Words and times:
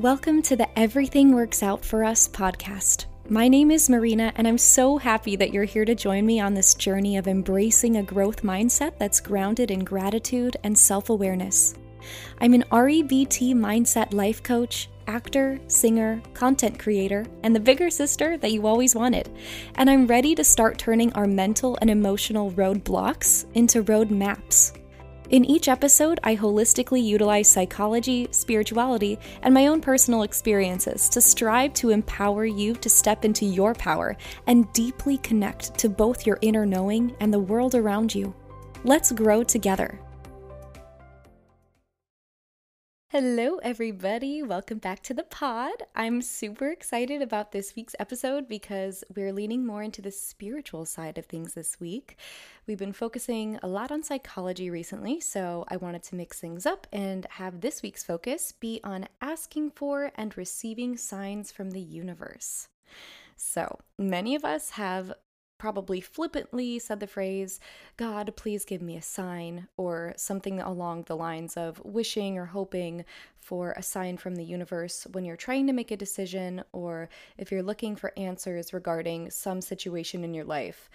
Welcome 0.00 0.40
to 0.44 0.56
the 0.56 0.78
Everything 0.78 1.34
Works 1.34 1.62
Out 1.62 1.84
for 1.84 2.04
Us 2.04 2.26
podcast. 2.26 3.04
My 3.28 3.48
name 3.48 3.70
is 3.70 3.90
Marina, 3.90 4.32
and 4.36 4.48
I'm 4.48 4.56
so 4.56 4.96
happy 4.96 5.36
that 5.36 5.52
you're 5.52 5.64
here 5.64 5.84
to 5.84 5.94
join 5.94 6.24
me 6.24 6.40
on 6.40 6.54
this 6.54 6.72
journey 6.72 7.18
of 7.18 7.28
embracing 7.28 7.98
a 7.98 8.02
growth 8.02 8.40
mindset 8.40 8.96
that's 8.96 9.20
grounded 9.20 9.70
in 9.70 9.84
gratitude 9.84 10.56
and 10.64 10.78
self 10.78 11.10
awareness. 11.10 11.74
I'm 12.40 12.54
an 12.54 12.64
REBT 12.72 13.52
mindset 13.52 14.14
life 14.14 14.42
coach, 14.42 14.88
actor, 15.06 15.60
singer, 15.66 16.22
content 16.32 16.78
creator, 16.78 17.26
and 17.42 17.54
the 17.54 17.60
bigger 17.60 17.90
sister 17.90 18.38
that 18.38 18.52
you 18.52 18.66
always 18.66 18.94
wanted. 18.94 19.28
And 19.74 19.90
I'm 19.90 20.06
ready 20.06 20.34
to 20.34 20.44
start 20.44 20.78
turning 20.78 21.12
our 21.12 21.26
mental 21.26 21.76
and 21.82 21.90
emotional 21.90 22.52
roadblocks 22.52 23.44
into 23.52 23.82
road 23.82 24.10
maps. 24.10 24.72
In 25.30 25.44
each 25.44 25.68
episode, 25.68 26.18
I 26.24 26.34
holistically 26.34 27.04
utilize 27.04 27.48
psychology, 27.48 28.26
spirituality, 28.32 29.16
and 29.42 29.54
my 29.54 29.68
own 29.68 29.80
personal 29.80 30.24
experiences 30.24 31.08
to 31.10 31.20
strive 31.20 31.72
to 31.74 31.90
empower 31.90 32.44
you 32.44 32.74
to 32.74 32.90
step 32.90 33.24
into 33.24 33.44
your 33.44 33.72
power 33.72 34.16
and 34.48 34.70
deeply 34.72 35.18
connect 35.18 35.78
to 35.78 35.88
both 35.88 36.26
your 36.26 36.40
inner 36.42 36.66
knowing 36.66 37.14
and 37.20 37.32
the 37.32 37.38
world 37.38 37.76
around 37.76 38.12
you. 38.12 38.34
Let's 38.82 39.12
grow 39.12 39.44
together. 39.44 40.00
Hello, 43.12 43.56
everybody. 43.64 44.40
Welcome 44.40 44.78
back 44.78 45.02
to 45.02 45.14
the 45.14 45.24
pod. 45.24 45.82
I'm 45.96 46.22
super 46.22 46.68
excited 46.68 47.20
about 47.20 47.50
this 47.50 47.74
week's 47.74 47.96
episode 47.98 48.48
because 48.48 49.02
we're 49.16 49.32
leaning 49.32 49.66
more 49.66 49.82
into 49.82 50.00
the 50.00 50.12
spiritual 50.12 50.84
side 50.84 51.18
of 51.18 51.26
things 51.26 51.54
this 51.54 51.80
week. 51.80 52.16
We've 52.68 52.78
been 52.78 52.92
focusing 52.92 53.58
a 53.64 53.66
lot 53.66 53.90
on 53.90 54.04
psychology 54.04 54.70
recently, 54.70 55.18
so 55.18 55.64
I 55.66 55.76
wanted 55.76 56.04
to 56.04 56.14
mix 56.14 56.38
things 56.38 56.66
up 56.66 56.86
and 56.92 57.26
have 57.30 57.62
this 57.62 57.82
week's 57.82 58.04
focus 58.04 58.52
be 58.52 58.80
on 58.84 59.08
asking 59.20 59.72
for 59.72 60.12
and 60.14 60.38
receiving 60.38 60.96
signs 60.96 61.50
from 61.50 61.72
the 61.72 61.80
universe. 61.80 62.68
So, 63.34 63.80
many 63.98 64.36
of 64.36 64.44
us 64.44 64.70
have 64.70 65.14
probably 65.60 66.00
flippantly 66.00 66.78
said 66.78 67.00
the 67.00 67.06
phrase, 67.06 67.60
God, 67.98 68.32
please 68.34 68.64
give 68.64 68.80
me 68.80 68.96
a 68.96 69.02
sign, 69.02 69.68
or 69.76 70.14
something 70.16 70.58
along 70.58 71.02
the 71.02 71.16
lines 71.16 71.54
of 71.54 71.80
wishing 71.84 72.38
or 72.38 72.46
hoping 72.46 73.04
for 73.38 73.72
a 73.72 73.82
sign 73.82 74.16
from 74.16 74.36
the 74.36 74.42
universe 74.42 75.06
when 75.12 75.24
you're 75.24 75.36
trying 75.36 75.66
to 75.66 75.74
make 75.74 75.90
a 75.90 75.98
decision 75.98 76.64
or 76.72 77.10
if 77.36 77.52
you're 77.52 77.62
looking 77.62 77.94
for 77.94 78.14
answers 78.16 78.72
regarding 78.72 79.30
some 79.30 79.60
situation 79.60 80.24
in 80.24 80.32
your 80.32 80.46
life. 80.46 80.88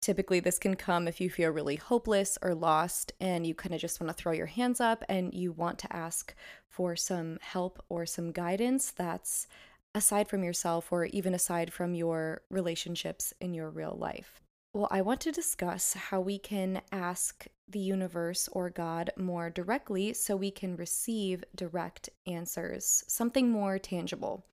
Typically, 0.00 0.38
this 0.38 0.60
can 0.60 0.76
come 0.76 1.08
if 1.08 1.20
you 1.20 1.28
feel 1.28 1.50
really 1.50 1.74
hopeless 1.74 2.38
or 2.42 2.54
lost 2.54 3.12
and 3.20 3.44
you 3.44 3.56
kind 3.56 3.74
of 3.74 3.80
just 3.80 4.00
want 4.00 4.08
to 4.08 4.14
throw 4.14 4.32
your 4.32 4.46
hands 4.46 4.80
up 4.80 5.02
and 5.08 5.34
you 5.34 5.50
want 5.50 5.80
to 5.80 5.96
ask 5.96 6.32
for 6.68 6.94
some 6.94 7.38
help 7.40 7.82
or 7.88 8.06
some 8.06 8.30
guidance 8.30 8.92
that's 8.92 9.48
aside 9.96 10.28
from 10.28 10.44
yourself 10.44 10.92
or 10.92 11.06
even 11.06 11.32
aside 11.32 11.72
from 11.72 11.94
your 11.94 12.42
relationships 12.50 13.32
in 13.40 13.54
your 13.54 13.70
real 13.70 13.96
life. 13.98 14.42
Well, 14.74 14.88
I 14.90 15.00
want 15.00 15.22
to 15.22 15.32
discuss 15.32 15.94
how 15.94 16.20
we 16.20 16.38
can 16.38 16.82
ask 16.92 17.46
the 17.66 17.78
universe 17.78 18.46
or 18.52 18.68
God 18.68 19.10
more 19.16 19.48
directly 19.48 20.12
so 20.12 20.36
we 20.36 20.50
can 20.50 20.76
receive 20.76 21.42
direct 21.54 22.10
answers, 22.26 23.04
something 23.08 23.50
more 23.50 23.78
tangible. 23.78 24.44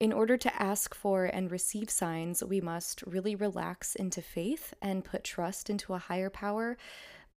In 0.00 0.10
order 0.10 0.38
to 0.38 0.62
ask 0.62 0.94
for 0.94 1.26
and 1.26 1.50
receive 1.50 1.90
signs, 1.90 2.42
we 2.42 2.62
must 2.62 3.02
really 3.02 3.34
relax 3.34 3.94
into 3.94 4.22
faith 4.22 4.72
and 4.80 5.04
put 5.04 5.22
trust 5.22 5.68
into 5.68 5.92
a 5.92 5.98
higher 5.98 6.30
power 6.30 6.78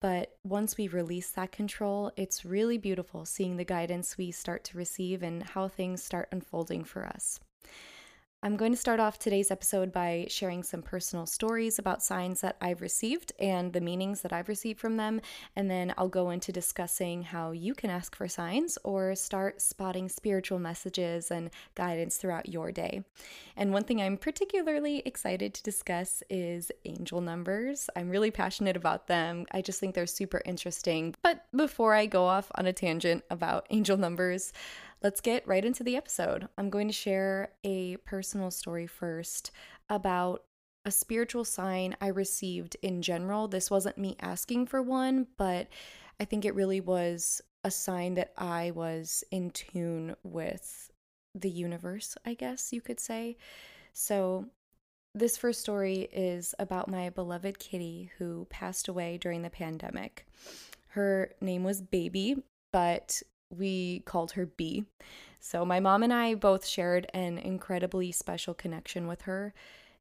but 0.05 0.37
once 0.45 0.77
we 0.77 0.87
release 0.87 1.31
that 1.31 1.51
control, 1.51 2.13
it's 2.15 2.45
really 2.45 2.77
beautiful 2.77 3.25
seeing 3.25 3.57
the 3.57 3.65
guidance 3.65 4.19
we 4.19 4.31
start 4.31 4.63
to 4.63 4.77
receive 4.77 5.23
and 5.23 5.43
how 5.43 5.67
things 5.67 6.03
start 6.03 6.29
unfolding 6.31 6.85
for 6.85 7.07
us. 7.07 7.41
I'm 8.45 8.59
going 8.59 8.73
to 8.73 8.79
start 8.79 9.01
off 9.01 9.19
today's 9.19 9.51
episode 9.51 9.91
by 9.91 10.27
sharing 10.29 10.63
some 10.63 10.83
personal 10.83 11.25
stories 11.25 11.79
about 11.79 12.03
signs 12.03 12.43
that 12.43 12.59
I've 12.61 12.83
received 12.83 13.33
and 13.39 13.73
the 13.73 13.81
meanings 13.81 14.21
that 14.21 14.35
I've 14.35 14.51
received 14.51 14.79
from 14.79 14.99
them. 14.99 15.23
And 15.57 15.71
then 15.71 15.95
I'll 15.97 16.09
go 16.09 16.29
into 16.29 16.53
discussing 16.53 17.23
how 17.23 17.53
you 17.53 17.75
can 17.75 17.89
ask 17.89 18.15
for 18.15 18.29
signs 18.29 18.77
or 18.85 19.15
start 19.15 19.63
spotting 19.63 20.11
spiritual 20.11 20.59
messages 20.59 21.31
and 21.31 21.49
guidance 21.75 22.19
throughout 22.19 22.51
your 22.51 22.71
day. 22.71 23.03
And 23.57 23.73
one 23.73 23.85
thing 23.85 24.03
I'm 24.03 24.19
particularly 24.19 24.99
excited 25.07 25.55
to 25.55 25.63
discuss 25.63 26.23
is 26.29 26.71
angel 26.85 27.23
numbers. 27.23 27.89
I'm 27.97 28.11
really 28.11 28.31
passionate 28.31 28.77
about 28.77 29.07
them. 29.07 29.47
I 29.53 29.63
just 29.63 29.81
think 29.81 29.95
they're 29.95 30.05
super 30.05 30.43
interesting. 30.45 31.15
But 31.23 31.47
before 31.57 31.95
I 31.95 32.05
go 32.05 32.27
off 32.27 32.53
on 32.57 32.67
a 32.67 32.75
tangent 32.75 33.25
about 33.31 33.67
angel 33.71 33.97
numbers, 33.97 34.53
let's 35.05 35.21
get 35.21 35.47
right 35.47 35.67
into 35.67 35.85
the 35.85 35.97
episode. 35.97 36.49
I'm 36.57 36.71
going 36.71 36.89
to 36.89 36.95
share 36.95 37.53
a 37.63 37.99
personal 37.99 38.51
story 38.51 38.87
first 38.87 39.51
about 39.91 40.45
a 40.87 40.91
spiritual 40.91 41.45
sign 41.45 41.95
I 42.01 42.09
received 42.09 42.79
in 42.81 43.03
general. 43.03 43.47
This 43.47 43.71
wasn't 43.71 43.99
me 43.99 44.17
asking 44.21 44.67
for 44.67 44.83
one, 44.83 45.27
but 45.37 45.69
I 46.19 46.25
think 46.25 46.45
it 46.45 46.55
really 46.55 46.81
was 46.81 47.43
a 47.65 47.71
sign 47.71 48.15
that 48.15 48.33
I 48.39 48.71
was 48.71 49.23
in 49.31 49.51
tune 49.51 50.17
with 50.23 50.91
the 51.35 51.51
universe, 51.51 52.17
I 52.25 52.33
guess 52.33 52.73
you 52.73 52.81
could 52.81 52.99
say. 52.99 53.37
So, 53.93 54.47
this 55.17 55.37
first 55.37 55.61
story 55.61 56.09
is 56.13 56.57
about 56.59 56.91
my 56.91 57.09
beloved 57.11 57.61
kitty 57.61 58.11
who 58.19 58.47
passed 58.51 58.89
away 58.89 59.17
during 59.17 59.43
the 59.43 59.51
pandemic. 59.51 60.27
Her 60.89 61.31
name 61.41 61.63
was 61.63 61.81
Baby, 61.81 62.43
but 62.73 63.23
we 63.59 64.01
called 64.01 64.33
her 64.33 64.47
B. 64.47 64.85
So 65.41 65.65
my 65.65 65.81
mom 65.81 66.03
and 66.03 66.13
I 66.13 66.35
both 66.35 66.67
shared 66.67 67.07
an 67.13 67.39
incredibly 67.39 68.13
special 68.13 68.55
connection 68.55 69.07
with 69.07 69.23
her. 69.23 69.53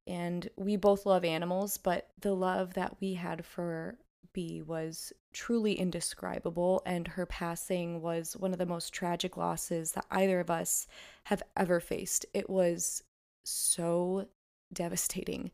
And 0.06 0.50
we 0.58 0.76
both 0.76 1.06
love 1.06 1.24
animals, 1.24 1.78
but 1.78 2.10
the 2.20 2.34
love 2.34 2.74
that 2.74 2.98
we 3.00 3.14
had 3.14 3.46
for 3.46 3.96
B 4.34 4.62
was 4.62 5.14
truly 5.32 5.74
indescribable. 5.74 6.82
And 6.86 7.08
her 7.08 7.26
passing 7.26 8.02
was 8.02 8.36
one 8.36 8.52
of 8.52 8.60
the 8.60 8.66
most 8.66 8.94
tragic 8.94 9.38
losses 9.38 9.94
that 9.94 10.06
either 10.12 10.40
of 10.40 10.50
us 10.50 10.88
have 11.26 11.44
ever 11.56 11.80
faced. 11.80 12.26
It 12.34 12.50
was 12.50 13.04
so 13.46 14.28
devastating. 14.74 15.52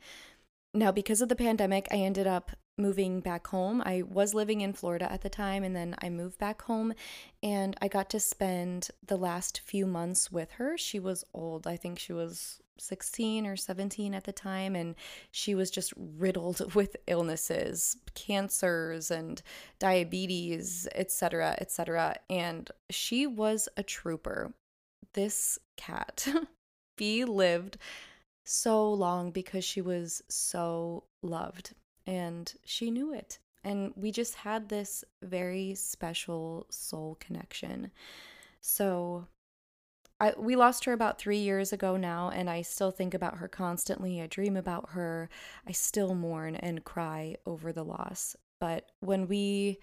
Now, 0.73 0.91
because 0.91 1.21
of 1.21 1.29
the 1.29 1.35
pandemic, 1.35 1.87
I 1.91 1.97
ended 1.97 2.27
up 2.27 2.51
moving 2.79 3.19
back 3.19 3.47
home. 3.47 3.81
I 3.85 4.03
was 4.07 4.33
living 4.33 4.61
in 4.61 4.73
Florida 4.73 5.11
at 5.11 5.21
the 5.21 5.29
time, 5.29 5.63
and 5.63 5.75
then 5.75 5.95
I 6.01 6.09
moved 6.09 6.39
back 6.39 6.63
home, 6.63 6.93
and 7.43 7.75
I 7.81 7.87
got 7.87 8.09
to 8.11 8.19
spend 8.19 8.89
the 9.05 9.17
last 9.17 9.61
few 9.65 9.85
months 9.85 10.31
with 10.31 10.53
her. 10.53 10.77
She 10.77 10.99
was 10.99 11.23
old, 11.33 11.67
I 11.67 11.75
think 11.75 11.99
she 11.99 12.13
was 12.13 12.61
16 12.79 13.45
or 13.45 13.55
17 13.55 14.15
at 14.15 14.23
the 14.23 14.31
time, 14.31 14.75
and 14.75 14.95
she 15.31 15.53
was 15.53 15.69
just 15.69 15.93
riddled 15.97 16.73
with 16.75 16.95
illnesses, 17.05 17.97
cancers, 18.15 19.11
and 19.11 19.41
diabetes, 19.79 20.87
etc., 20.95 21.55
etc. 21.59 22.15
And 22.29 22.71
she 22.89 23.27
was 23.27 23.69
a 23.77 23.83
trooper. 23.83 24.53
This 25.13 25.59
cat, 25.75 26.27
B 26.97 27.25
lived 27.25 27.77
so 28.45 28.91
long 28.91 29.31
because 29.31 29.63
she 29.63 29.81
was 29.81 30.23
so 30.29 31.03
loved 31.21 31.73
and 32.09 32.51
she 32.65 32.89
knew 32.89 33.13
it. 33.13 33.37
And 33.63 33.93
we 33.95 34.11
just 34.11 34.33
had 34.33 34.67
this 34.67 35.03
very 35.21 35.75
special 35.75 36.65
soul 36.71 37.17
connection. 37.19 37.91
So 38.61 39.27
I, 40.19 40.33
we 40.35 40.55
lost 40.55 40.85
her 40.85 40.93
about 40.93 41.19
three 41.19 41.37
years 41.37 41.71
ago 41.71 41.97
now, 41.97 42.31
and 42.31 42.49
I 42.49 42.63
still 42.63 42.89
think 42.89 43.13
about 43.13 43.37
her 43.37 43.47
constantly. 43.47 44.19
I 44.21 44.25
dream 44.25 44.57
about 44.57 44.89
her. 44.89 45.29
I 45.67 45.71
still 45.71 46.15
mourn 46.15 46.55
and 46.55 46.83
cry 46.83 47.35
over 47.45 47.71
the 47.71 47.85
loss. 47.85 48.35
But 48.59 48.91
when 49.01 49.27
we 49.27 49.77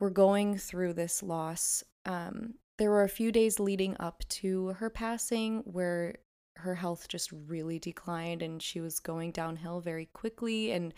were 0.00 0.10
going 0.10 0.58
through 0.58 0.94
this 0.94 1.22
loss, 1.22 1.84
um, 2.04 2.54
there 2.78 2.90
were 2.90 3.04
a 3.04 3.08
few 3.08 3.30
days 3.30 3.60
leading 3.60 3.96
up 4.00 4.24
to 4.28 4.68
her 4.78 4.90
passing 4.90 5.60
where 5.60 6.16
her 6.56 6.74
health 6.74 7.08
just 7.08 7.30
really 7.46 7.78
declined 7.78 8.42
and 8.42 8.60
she 8.62 8.80
was 8.80 8.98
going 8.98 9.30
downhill 9.32 9.80
very 9.80 10.06
quickly. 10.06 10.72
And 10.72 10.92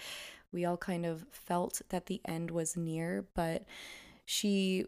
we 0.52 0.64
all 0.64 0.76
kind 0.76 1.06
of 1.06 1.24
felt 1.30 1.82
that 1.88 2.06
the 2.06 2.20
end 2.26 2.50
was 2.50 2.76
near, 2.76 3.26
but 3.34 3.64
she 4.24 4.86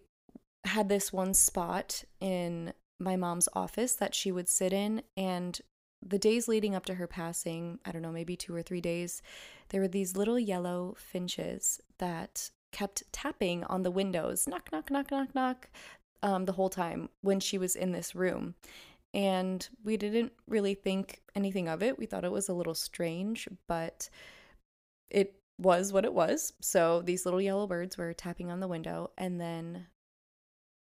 had 0.64 0.88
this 0.88 1.12
one 1.12 1.34
spot 1.34 2.04
in 2.20 2.72
my 2.98 3.16
mom's 3.16 3.48
office 3.54 3.94
that 3.94 4.14
she 4.14 4.30
would 4.32 4.48
sit 4.48 4.72
in 4.72 5.02
and 5.16 5.60
the 6.06 6.18
days 6.18 6.48
leading 6.48 6.74
up 6.74 6.84
to 6.86 6.94
her 6.94 7.06
passing, 7.06 7.78
I 7.84 7.92
don't 7.92 8.02
know, 8.02 8.12
maybe 8.12 8.36
2 8.36 8.54
or 8.54 8.62
3 8.62 8.80
days, 8.80 9.22
there 9.70 9.80
were 9.80 9.88
these 9.88 10.16
little 10.16 10.38
yellow 10.38 10.94
finches 10.98 11.80
that 11.98 12.50
kept 12.72 13.04
tapping 13.12 13.64
on 13.64 13.82
the 13.82 13.90
windows, 13.90 14.46
knock 14.46 14.70
knock 14.70 14.90
knock 14.90 15.10
knock 15.10 15.34
knock, 15.34 15.70
um, 16.22 16.44
the 16.44 16.52
whole 16.52 16.68
time 16.68 17.08
when 17.22 17.40
she 17.40 17.56
was 17.56 17.74
in 17.76 17.92
this 17.92 18.14
room. 18.14 18.54
And 19.14 19.66
we 19.84 19.96
didn't 19.96 20.32
really 20.48 20.74
think 20.74 21.20
anything 21.34 21.68
of 21.68 21.82
it. 21.82 21.98
We 21.98 22.06
thought 22.06 22.24
it 22.24 22.32
was 22.32 22.48
a 22.48 22.54
little 22.54 22.74
strange, 22.74 23.48
but 23.68 24.10
it 25.08 25.34
was 25.58 25.92
what 25.92 26.04
it 26.04 26.14
was. 26.14 26.52
So 26.60 27.02
these 27.02 27.24
little 27.24 27.40
yellow 27.40 27.66
birds 27.66 27.96
were 27.96 28.12
tapping 28.12 28.50
on 28.50 28.60
the 28.60 28.68
window, 28.68 29.10
and 29.16 29.40
then 29.40 29.86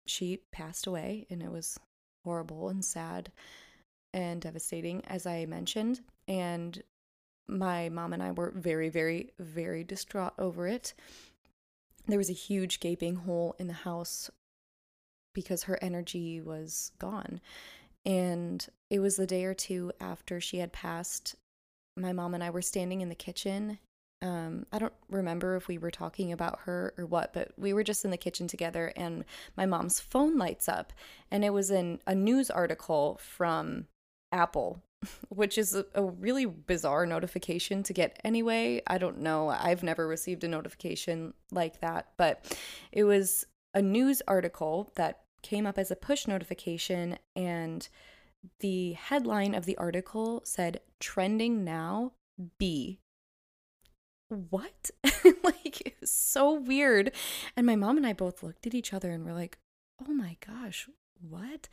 she 0.05 0.41
passed 0.51 0.87
away, 0.87 1.25
and 1.29 1.41
it 1.41 1.51
was 1.51 1.79
horrible 2.23 2.69
and 2.69 2.83
sad 2.83 3.31
and 4.13 4.41
devastating, 4.41 5.03
as 5.05 5.25
I 5.25 5.45
mentioned. 5.45 6.01
And 6.27 6.81
my 7.47 7.89
mom 7.89 8.13
and 8.13 8.21
I 8.21 8.31
were 8.31 8.51
very, 8.55 8.89
very, 8.89 9.31
very 9.39 9.83
distraught 9.83 10.33
over 10.37 10.67
it. 10.67 10.93
There 12.07 12.17
was 12.17 12.29
a 12.29 12.33
huge 12.33 12.79
gaping 12.79 13.15
hole 13.15 13.55
in 13.59 13.67
the 13.67 13.73
house 13.73 14.29
because 15.33 15.63
her 15.63 15.77
energy 15.81 16.41
was 16.41 16.91
gone. 16.99 17.39
And 18.05 18.65
it 18.89 18.99
was 18.99 19.17
the 19.17 19.27
day 19.27 19.43
or 19.43 19.53
two 19.53 19.91
after 19.99 20.39
she 20.39 20.57
had 20.59 20.71
passed. 20.71 21.35
My 21.95 22.13
mom 22.13 22.33
and 22.33 22.43
I 22.43 22.49
were 22.49 22.61
standing 22.61 23.01
in 23.01 23.09
the 23.09 23.15
kitchen. 23.15 23.79
Um, 24.21 24.65
I 24.71 24.79
don't 24.79 24.93
remember 25.09 25.55
if 25.55 25.67
we 25.67 25.77
were 25.77 25.91
talking 25.91 26.31
about 26.31 26.61
her 26.61 26.93
or 26.97 27.05
what, 27.05 27.33
but 27.33 27.51
we 27.57 27.73
were 27.73 27.83
just 27.83 28.03
in 28.03 28.11
the 28.11 28.17
kitchen 28.17 28.47
together, 28.47 28.91
and 28.95 29.25
my 29.55 29.65
mom's 29.65 29.99
phone 29.99 30.37
lights 30.37 30.67
up, 30.67 30.91
and 31.29 31.45
it 31.45 31.51
was 31.51 31.69
in 31.69 31.99
a 32.07 32.15
news 32.15 32.49
article 32.49 33.19
from 33.21 33.85
Apple, 34.31 34.81
which 35.29 35.57
is 35.57 35.75
a, 35.75 35.85
a, 35.93 36.03
really 36.03 36.45
bizarre 36.45 37.05
notification 37.05 37.83
to 37.83 37.93
get 37.93 38.19
anyway. 38.23 38.81
I 38.87 38.97
don't 38.97 39.19
know. 39.19 39.49
I've 39.49 39.83
never 39.83 40.07
received 40.07 40.43
a 40.43 40.47
notification 40.47 41.35
like 41.51 41.81
that, 41.81 42.07
but 42.17 42.57
it 42.91 43.03
was 43.03 43.45
a 43.75 43.81
news 43.81 44.23
article 44.27 44.91
that 44.95 45.21
came 45.43 45.67
up 45.67 45.77
as 45.77 45.91
a 45.91 45.95
push 45.95 46.27
notification, 46.27 47.19
and 47.35 47.87
the 48.59 48.93
headline 48.93 49.53
of 49.53 49.65
the 49.65 49.77
article 49.77 50.41
said 50.43 50.81
trending 50.99 51.63
now 51.63 52.13
B. 52.57 52.99
What? 54.29 54.91
like, 55.43 55.81
it 55.81 55.95
was 56.01 56.11
so 56.11 56.53
weird. 56.53 57.11
And 57.55 57.65
my 57.65 57.75
mom 57.75 57.97
and 57.97 58.05
I 58.05 58.13
both 58.13 58.43
looked 58.43 58.67
at 58.67 58.73
each 58.73 58.93
other 58.93 59.11
and 59.11 59.25
were 59.25 59.33
like, 59.33 59.57
oh 60.05 60.11
my 60.11 60.37
gosh, 60.45 60.87
what? 61.21 61.69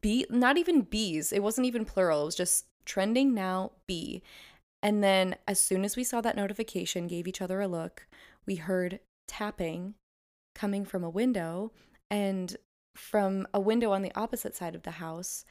B, 0.00 0.26
not 0.30 0.56
even 0.56 0.82
bees. 0.82 1.32
It 1.32 1.42
wasn't 1.42 1.66
even 1.66 1.84
plural. 1.84 2.22
It 2.22 2.26
was 2.26 2.36
just 2.36 2.66
trending 2.84 3.34
now 3.34 3.72
B. 3.86 4.22
And 4.82 5.02
then 5.02 5.36
as 5.46 5.60
soon 5.60 5.84
as 5.84 5.96
we 5.96 6.04
saw 6.04 6.20
that 6.20 6.36
notification, 6.36 7.06
gave 7.06 7.26
each 7.26 7.42
other 7.42 7.60
a 7.60 7.68
look, 7.68 8.06
we 8.46 8.56
heard 8.56 9.00
tapping 9.28 9.94
coming 10.54 10.84
from 10.84 11.04
a 11.04 11.10
window 11.10 11.72
and 12.10 12.56
from 12.96 13.46
a 13.54 13.60
window 13.60 13.92
on 13.92 14.02
the 14.02 14.12
opposite 14.14 14.56
side 14.56 14.74
of 14.74 14.82
the 14.82 14.92
house, 14.92 15.44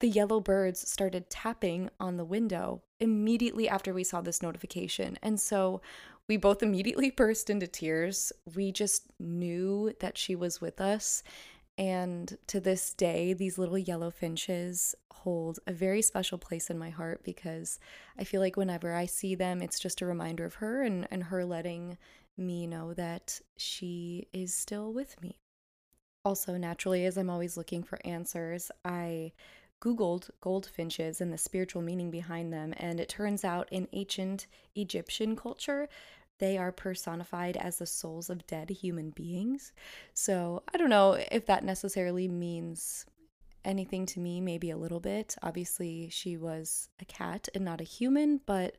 the 0.00 0.08
yellow 0.08 0.40
birds 0.40 0.88
started 0.88 1.30
tapping 1.30 1.90
on 1.98 2.16
the 2.16 2.24
window 2.24 2.82
immediately 3.00 3.68
after 3.68 3.92
we 3.92 4.04
saw 4.04 4.20
this 4.20 4.42
notification. 4.42 5.18
And 5.22 5.40
so 5.40 5.80
we 6.28 6.36
both 6.36 6.62
immediately 6.62 7.10
burst 7.10 7.50
into 7.50 7.66
tears. 7.66 8.32
We 8.54 8.72
just 8.72 9.06
knew 9.18 9.94
that 10.00 10.18
she 10.18 10.34
was 10.34 10.60
with 10.60 10.80
us. 10.80 11.22
And 11.78 12.36
to 12.48 12.60
this 12.60 12.92
day, 12.92 13.32
these 13.32 13.56
little 13.56 13.78
yellow 13.78 14.10
finches 14.10 14.94
hold 15.12 15.58
a 15.66 15.72
very 15.72 16.02
special 16.02 16.38
place 16.38 16.70
in 16.70 16.78
my 16.78 16.90
heart 16.90 17.22
because 17.24 17.78
I 18.18 18.24
feel 18.24 18.40
like 18.40 18.56
whenever 18.56 18.94
I 18.94 19.06
see 19.06 19.34
them, 19.34 19.62
it's 19.62 19.78
just 19.78 20.00
a 20.00 20.06
reminder 20.06 20.44
of 20.44 20.56
her 20.56 20.82
and, 20.82 21.06
and 21.10 21.24
her 21.24 21.44
letting 21.44 21.96
me 22.36 22.66
know 22.66 22.94
that 22.94 23.40
she 23.56 24.28
is 24.32 24.54
still 24.54 24.92
with 24.92 25.20
me. 25.22 25.38
Also, 26.24 26.56
naturally, 26.56 27.06
as 27.06 27.16
I'm 27.16 27.30
always 27.30 27.56
looking 27.56 27.82
for 27.82 27.98
answers, 28.04 28.70
I 28.84 29.32
Googled 29.80 30.30
goldfinches 30.40 31.20
and 31.20 31.32
the 31.32 31.38
spiritual 31.38 31.82
meaning 31.82 32.10
behind 32.10 32.52
them, 32.52 32.74
and 32.76 33.00
it 33.00 33.08
turns 33.08 33.44
out 33.44 33.68
in 33.70 33.88
ancient 33.92 34.46
Egyptian 34.74 35.36
culture, 35.36 35.88
they 36.38 36.56
are 36.58 36.72
personified 36.72 37.56
as 37.56 37.78
the 37.78 37.86
souls 37.86 38.30
of 38.30 38.46
dead 38.46 38.70
human 38.70 39.10
beings. 39.10 39.72
So 40.14 40.62
I 40.72 40.78
don't 40.78 40.90
know 40.90 41.18
if 41.30 41.46
that 41.46 41.64
necessarily 41.64 42.28
means 42.28 43.04
anything 43.64 44.06
to 44.06 44.20
me, 44.20 44.40
maybe 44.40 44.70
a 44.70 44.76
little 44.76 45.00
bit. 45.00 45.36
Obviously, 45.42 46.08
she 46.10 46.36
was 46.36 46.88
a 47.00 47.04
cat 47.04 47.48
and 47.54 47.64
not 47.64 47.80
a 47.80 47.84
human, 47.84 48.40
but 48.46 48.76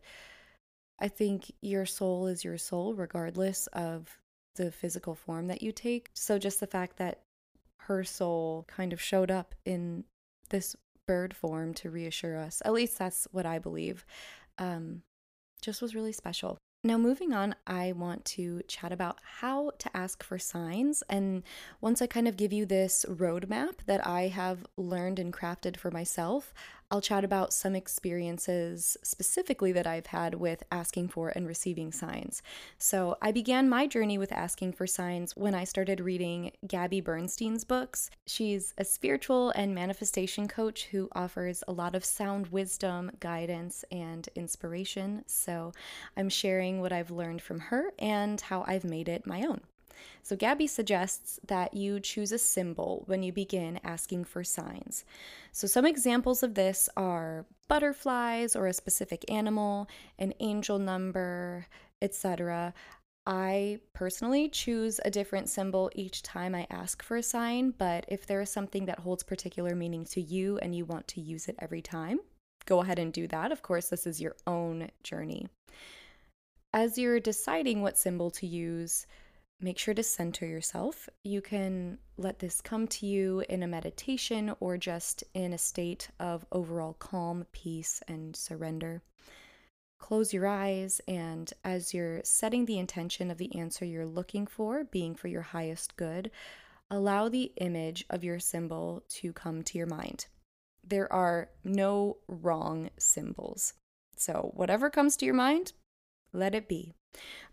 I 1.00 1.08
think 1.08 1.52
your 1.62 1.86
soul 1.86 2.28
is 2.28 2.44
your 2.44 2.58
soul 2.58 2.94
regardless 2.94 3.68
of 3.68 4.18
the 4.56 4.72
physical 4.72 5.16
form 5.16 5.48
that 5.48 5.62
you 5.62 5.72
take. 5.72 6.10
So 6.14 6.38
just 6.38 6.60
the 6.60 6.68
fact 6.68 6.98
that 6.98 7.22
her 7.78 8.04
soul 8.04 8.66
kind 8.68 8.94
of 8.94 9.02
showed 9.02 9.32
up 9.32 9.56
in 9.66 10.04
this 10.50 10.76
bird 11.12 11.36
form 11.36 11.74
to 11.74 11.90
reassure 11.90 12.38
us. 12.38 12.62
At 12.64 12.72
least 12.72 12.98
that's 12.98 13.28
what 13.34 13.46
I 13.46 13.60
believe. 13.60 14.06
Um, 14.58 15.02
just 15.62 15.82
was 15.82 15.94
really 15.94 16.14
special. 16.14 16.58
Now, 16.86 16.98
moving 16.98 17.34
on, 17.34 17.54
I 17.68 17.92
want 17.92 18.24
to 18.38 18.62
chat 18.70 18.94
about 18.94 19.18
how 19.40 19.72
to 19.78 19.96
ask 19.96 20.24
for 20.24 20.40
signs. 20.40 21.04
And 21.10 21.44
once 21.82 22.02
I 22.02 22.08
kind 22.08 22.30
of 22.30 22.38
give 22.38 22.54
you 22.54 22.66
this 22.66 23.06
roadmap 23.10 23.84
that 23.88 24.08
I 24.08 24.30
have 24.30 24.66
learned 24.78 25.20
and 25.20 25.34
crafted 25.34 25.76
for 25.76 25.92
myself, 25.92 26.54
I'll 26.92 27.00
chat 27.00 27.24
about 27.24 27.54
some 27.54 27.74
experiences 27.74 28.98
specifically 29.02 29.72
that 29.72 29.88
I've 29.88 30.08
had 30.08 30.36
with 30.36 30.64
asking 30.70 31.08
for 31.08 31.30
and 31.30 31.48
receiving 31.48 31.94
signs. 31.94 32.42
So, 32.78 33.18
I 33.22 33.32
began 33.32 33.70
my 33.70 33.88
journey 33.88 34.18
with 34.18 34.34
asking 34.34 34.74
for 34.74 34.86
signs 34.86 35.36
when 35.38 35.56
I 35.56 35.64
started 35.64 36.02
reading 36.02 36.52
Gabby 36.68 37.00
Bernstein's 37.00 37.64
books. 37.64 38.12
She's 38.28 38.74
a 38.78 38.84
spiritual 38.84 39.52
and 39.52 39.74
manifestation 39.74 40.50
coach 40.50 40.90
who 40.92 41.08
offers 41.14 41.64
a 41.66 41.72
lot 41.72 41.96
of 41.96 42.04
sound 42.04 42.48
wisdom, 42.48 43.12
guidance, 43.22 43.86
and 43.90 44.28
inspiration. 44.36 45.24
So, 45.28 45.72
I'm 46.18 46.28
sharing 46.28 46.82
what 46.82 46.92
I've 46.92 47.10
learned 47.10 47.42
from 47.42 47.60
her 47.60 47.94
and 48.00 48.42
how 48.42 48.66
I've 48.68 48.84
made 48.84 49.08
it 49.08 49.26
my 49.26 49.44
own. 49.44 49.62
So, 50.24 50.36
Gabby 50.36 50.68
suggests 50.68 51.40
that 51.48 51.74
you 51.74 52.00
choose 52.00 52.32
a 52.32 52.38
symbol 52.38 53.04
when 53.08 53.24
you 53.24 53.32
begin 53.32 53.80
asking 53.84 54.26
for 54.26 54.44
signs. 54.44 55.06
So, 55.52 55.68
some 55.68 55.86
examples 55.86 56.44
of 56.44 56.56
this 56.56 56.90
are 56.96 57.46
butterflies 57.68 58.56
or 58.56 58.68
a 58.68 58.74
specific 58.74 59.30
animal, 59.30 59.88
an 60.20 60.34
angel 60.40 60.80
number, 60.80 61.68
etc. 62.02 62.74
I 63.26 63.80
personally 63.94 64.50
choose 64.50 65.00
a 65.06 65.12
different 65.12 65.48
symbol 65.48 65.92
each 65.94 66.24
time 66.24 66.56
I 66.56 66.66
ask 66.72 67.04
for 67.04 67.18
a 67.18 67.24
sign, 67.24 67.72
but 67.78 68.06
if 68.08 68.26
there 68.26 68.42
is 68.42 68.50
something 68.50 68.86
that 68.86 69.00
holds 69.00 69.22
particular 69.22 69.76
meaning 69.76 70.06
to 70.06 70.22
you 70.22 70.58
and 70.58 70.74
you 70.74 70.86
want 70.86 71.08
to 71.10 71.22
use 71.22 71.48
it 71.48 71.56
every 71.60 71.84
time, 71.84 72.20
go 72.66 72.82
ahead 72.82 72.98
and 72.98 73.14
do 73.14 73.28
that. 73.28 73.52
Of 73.52 73.62
course, 73.62 73.90
this 73.90 74.08
is 74.08 74.20
your 74.20 74.36
own 74.48 74.90
journey. 75.04 75.48
As 76.74 76.98
you're 76.98 77.20
deciding 77.20 77.82
what 77.82 77.98
symbol 77.98 78.32
to 78.32 78.48
use, 78.48 79.06
make 79.62 79.78
sure 79.78 79.94
to 79.94 80.04
center 80.04 80.46
yourself. 80.46 81.08
You 81.24 81.42
can 81.42 82.00
let 82.18 82.40
this 82.40 82.62
come 82.62 82.88
to 82.88 83.06
you 83.06 83.44
in 83.48 83.64
a 83.64 83.68
meditation 83.68 84.54
or 84.60 84.78
just 84.78 85.24
in 85.34 85.54
a 85.54 85.58
state 85.58 86.10
of 86.20 86.46
overall 86.52 86.94
calm, 86.94 87.46
peace, 87.52 88.02
and 88.08 88.36
surrender. 88.36 89.02
Close 90.00 90.34
your 90.34 90.48
eyes, 90.48 91.00
and 91.08 91.54
as 91.64 91.94
you're 91.94 92.22
setting 92.24 92.66
the 92.66 92.80
intention 92.80 93.30
of 93.30 93.38
the 93.38 93.56
answer 93.56 93.86
you're 93.86 94.06
looking 94.06 94.48
for, 94.48 94.84
being 94.84 95.14
for 95.14 95.28
your 95.28 95.44
highest 95.44 95.96
good, 95.96 96.32
allow 96.90 97.30
the 97.30 97.52
image 97.58 98.04
of 98.10 98.24
your 98.24 98.40
symbol 98.40 99.04
to 99.10 99.32
come 99.32 99.62
to 99.62 99.78
your 99.78 99.88
mind. 99.88 100.26
There 100.84 101.12
are 101.14 101.50
no 101.64 102.18
wrong 102.28 102.90
symbols. 102.98 103.74
So, 104.18 104.52
whatever 104.56 104.90
comes 104.90 105.16
to 105.18 105.26
your 105.26 105.36
mind, 105.36 105.74
let 106.34 106.56
it 106.56 106.68
be. 106.68 106.94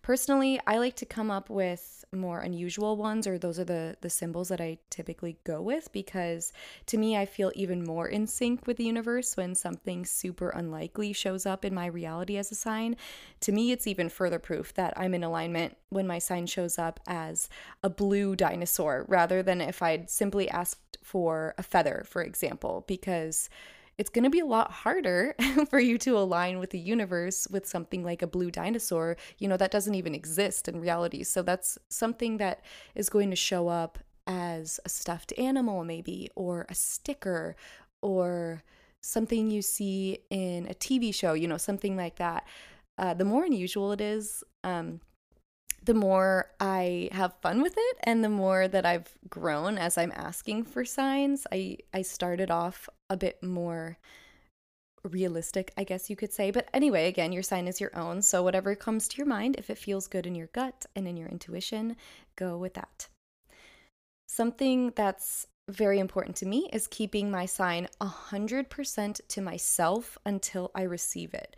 Personally, 0.02 0.60
I 0.66 0.78
like 0.78 0.96
to 0.96 1.06
come 1.06 1.30
up 1.30 1.50
with 1.50 2.04
more 2.12 2.40
unusual 2.40 2.96
ones, 2.96 3.26
or 3.26 3.36
those 3.36 3.58
are 3.58 3.64
the, 3.64 3.96
the 4.00 4.08
symbols 4.08 4.48
that 4.48 4.60
I 4.60 4.78
typically 4.88 5.36
go 5.44 5.60
with 5.60 5.92
because 5.92 6.52
to 6.86 6.96
me, 6.96 7.16
I 7.16 7.26
feel 7.26 7.52
even 7.54 7.84
more 7.84 8.08
in 8.08 8.26
sync 8.26 8.66
with 8.66 8.78
the 8.78 8.84
universe 8.84 9.36
when 9.36 9.54
something 9.54 10.06
super 10.06 10.50
unlikely 10.50 11.12
shows 11.12 11.44
up 11.44 11.64
in 11.64 11.74
my 11.74 11.86
reality 11.86 12.38
as 12.38 12.50
a 12.50 12.54
sign. 12.54 12.96
To 13.40 13.52
me, 13.52 13.72
it's 13.72 13.86
even 13.86 14.08
further 14.08 14.38
proof 14.38 14.72
that 14.74 14.94
I'm 14.96 15.12
in 15.12 15.24
alignment 15.24 15.76
when 15.90 16.06
my 16.06 16.18
sign 16.18 16.46
shows 16.46 16.78
up 16.78 17.00
as 17.06 17.50
a 17.82 17.90
blue 17.90 18.34
dinosaur 18.36 19.04
rather 19.08 19.42
than 19.42 19.60
if 19.60 19.82
I'd 19.82 20.08
simply 20.08 20.48
asked 20.48 20.98
for 21.02 21.54
a 21.58 21.62
feather, 21.62 22.04
for 22.08 22.22
example, 22.22 22.84
because 22.86 23.50
it's 23.98 24.10
going 24.10 24.24
to 24.24 24.30
be 24.30 24.38
a 24.38 24.46
lot 24.46 24.70
harder 24.70 25.34
for 25.70 25.80
you 25.80 25.98
to 25.98 26.16
align 26.16 26.58
with 26.60 26.70
the 26.70 26.78
universe 26.78 27.48
with 27.50 27.66
something 27.66 28.04
like 28.04 28.22
a 28.22 28.26
blue 28.26 28.50
dinosaur, 28.50 29.16
you 29.38 29.48
know, 29.48 29.56
that 29.56 29.72
doesn't 29.72 29.96
even 29.96 30.14
exist 30.14 30.68
in 30.68 30.80
reality. 30.80 31.24
So 31.24 31.42
that's 31.42 31.78
something 31.88 32.36
that 32.36 32.64
is 32.94 33.10
going 33.10 33.30
to 33.30 33.36
show 33.36 33.68
up 33.68 33.98
as 34.26 34.78
a 34.84 34.88
stuffed 34.88 35.32
animal, 35.36 35.84
maybe, 35.84 36.30
or 36.36 36.64
a 36.68 36.74
sticker, 36.74 37.56
or 38.00 38.62
something 39.00 39.50
you 39.50 39.62
see 39.62 40.18
in 40.30 40.66
a 40.68 40.74
TV 40.74 41.12
show, 41.12 41.32
you 41.32 41.48
know, 41.48 41.56
something 41.56 41.96
like 41.96 42.16
that. 42.16 42.46
Uh, 42.96 43.14
the 43.14 43.24
more 43.24 43.44
unusual 43.44 43.92
it 43.92 44.00
is, 44.00 44.44
um, 44.64 45.00
the 45.88 45.94
more 45.94 46.50
I 46.60 47.08
have 47.12 47.40
fun 47.40 47.62
with 47.62 47.72
it 47.74 47.96
and 48.02 48.22
the 48.22 48.28
more 48.28 48.68
that 48.68 48.84
I've 48.84 49.08
grown 49.30 49.78
as 49.78 49.96
I'm 49.96 50.12
asking 50.14 50.64
for 50.64 50.84
signs. 50.84 51.46
I 51.50 51.78
I 51.94 52.02
started 52.02 52.50
off 52.50 52.90
a 53.08 53.16
bit 53.16 53.42
more 53.42 53.96
realistic, 55.02 55.72
I 55.78 55.84
guess 55.84 56.10
you 56.10 56.14
could 56.14 56.30
say. 56.30 56.50
But 56.50 56.68
anyway, 56.74 57.08
again, 57.08 57.32
your 57.32 57.42
sign 57.42 57.66
is 57.66 57.80
your 57.80 57.96
own. 57.96 58.20
So 58.20 58.42
whatever 58.42 58.74
comes 58.74 59.08
to 59.08 59.16
your 59.16 59.26
mind, 59.26 59.56
if 59.56 59.70
it 59.70 59.78
feels 59.78 60.08
good 60.08 60.26
in 60.26 60.34
your 60.34 60.48
gut 60.48 60.84
and 60.94 61.08
in 61.08 61.16
your 61.16 61.28
intuition, 61.28 61.96
go 62.36 62.58
with 62.58 62.74
that. 62.74 63.08
Something 64.28 64.92
that's 64.94 65.46
very 65.70 66.00
important 66.00 66.36
to 66.36 66.46
me 66.46 66.68
is 66.70 66.86
keeping 66.86 67.30
my 67.30 67.46
sign 67.46 67.88
100% 68.02 69.20
to 69.26 69.40
myself 69.40 70.18
until 70.26 70.70
I 70.74 70.82
receive 70.82 71.32
it. 71.32 71.56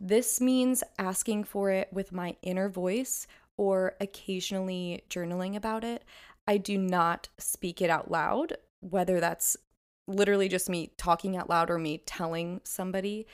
This 0.00 0.40
means 0.40 0.84
asking 0.98 1.44
for 1.44 1.70
it 1.70 1.92
with 1.92 2.12
my 2.12 2.36
inner 2.42 2.68
voice 2.68 3.28
or 3.58 3.96
occasionally 4.00 5.02
journaling 5.10 5.54
about 5.54 5.84
it. 5.84 6.04
I 6.46 6.56
do 6.56 6.78
not 6.78 7.28
speak 7.36 7.82
it 7.82 7.90
out 7.90 8.10
loud, 8.10 8.56
whether 8.80 9.20
that's 9.20 9.58
literally 10.06 10.48
just 10.48 10.70
me 10.70 10.92
talking 10.96 11.36
out 11.36 11.50
loud 11.50 11.70
or 11.70 11.78
me 11.78 11.98
telling 11.98 12.62
somebody. 12.64 13.26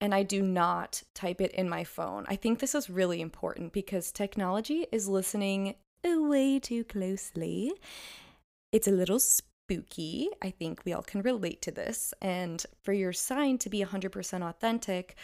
And 0.00 0.14
I 0.14 0.22
do 0.22 0.40
not 0.40 1.02
type 1.14 1.40
it 1.40 1.52
in 1.52 1.68
my 1.68 1.84
phone. 1.84 2.24
I 2.28 2.36
think 2.36 2.58
this 2.58 2.74
is 2.74 2.88
really 2.88 3.20
important 3.20 3.72
because 3.72 4.10
technology 4.10 4.86
is 4.90 5.08
listening 5.08 5.74
way 6.04 6.58
too 6.58 6.84
closely. 6.84 7.72
It's 8.72 8.88
a 8.88 8.92
little 8.92 9.20
spooky. 9.20 10.28
I 10.42 10.50
think 10.50 10.82
we 10.84 10.92
all 10.92 11.02
can 11.02 11.22
relate 11.22 11.62
to 11.62 11.70
this. 11.70 12.12
And 12.20 12.64
for 12.82 12.92
your 12.92 13.12
sign 13.12 13.58
to 13.58 13.70
be 13.70 13.84
100% 13.84 14.48
authentic, 14.48 15.16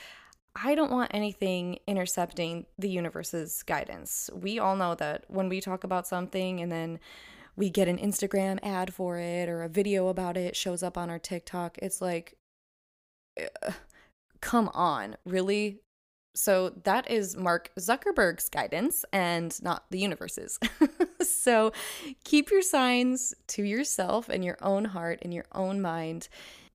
I 0.57 0.75
don't 0.75 0.91
want 0.91 1.13
anything 1.15 1.79
intercepting 1.87 2.67
the 2.79 2.89
universe's 2.89 3.63
guidance. 3.63 4.29
We 4.35 4.59
all 4.59 4.77
know 4.77 4.95
that 4.97 5.25
when 5.29 5.49
we 5.49 5.61
talk 5.61 5.85
about 5.85 6.07
something 6.07 6.61
and 6.61 6.73
then 6.73 6.99
we 7.57 7.71
get 7.71 7.89
an 7.89 7.99
Instagram 7.99 8.59
ad 8.63 8.93
for 8.93 9.19
it 9.19 9.49
or 9.49 9.63
a 9.63 9.69
video 9.69 10.09
about 10.09 10.37
it 10.37 10.57
shows 10.57 10.83
up 10.83 10.99
on 10.99 11.09
our 11.09 11.19
TikTok, 11.19 11.79
it's 11.79 12.01
like, 12.01 12.37
uh, 13.41 13.73
come 14.41 14.71
on, 14.75 15.17
really? 15.25 15.81
So 16.35 16.71
that 16.85 17.11
is 17.11 17.37
Mark 17.37 17.71
Zuckerberg's 17.79 18.49
guidance 18.49 19.05
and 19.13 19.61
not 19.63 19.85
the 19.91 19.99
universe's. 19.99 20.59
so 21.23 21.73
keep 22.25 22.51
your 22.51 22.63
signs 22.63 23.35
to 23.49 23.63
yourself 23.63 24.29
and 24.29 24.45
your 24.45 24.57
own 24.63 24.87
heart 24.87 25.21
and 25.23 25.35
your 25.35 25.47
own 25.53 25.81
mind 25.81 26.29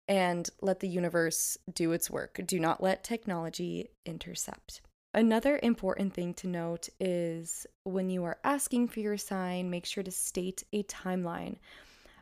and 0.07 0.49
let 0.61 0.79
the 0.79 0.87
universe 0.87 1.57
do 1.73 1.91
its 1.91 2.09
work. 2.09 2.39
Do 2.45 2.59
not 2.59 2.81
let 2.81 3.03
technology 3.03 3.89
intercept. 4.05 4.81
Another 5.13 5.59
important 5.63 6.13
thing 6.13 6.33
to 6.35 6.47
note 6.47 6.89
is 6.99 7.65
when 7.85 8.09
you 8.09 8.25
are 8.25 8.37
asking 8.43 8.89
for 8.89 8.99
your 8.99 9.17
sign, 9.17 9.69
make 9.69 9.85
sure 9.85 10.03
to 10.03 10.11
state 10.11 10.63
a 10.73 10.83
timeline. 10.83 11.55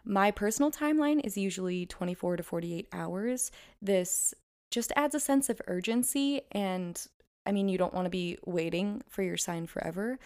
My 0.05 0.31
personal 0.31 0.69
timeline 0.69 1.25
is 1.25 1.37
usually 1.37 1.85
24 1.85 2.37
to 2.37 2.43
48 2.43 2.87
hours. 2.93 3.51
This 3.81 4.33
just 4.69 4.91
adds 4.95 5.15
a 5.15 5.19
sense 5.19 5.49
of 5.49 5.61
urgency, 5.67 6.41
and 6.51 7.01
I 7.45 7.51
mean, 7.51 7.67
you 7.67 7.77
don't 7.77 7.93
want 7.93 8.05
to 8.05 8.11
be 8.11 8.37
waiting 8.45 9.01
for 9.07 9.23
your 9.23 9.37
sign 9.37 9.65
forever. 9.65 10.19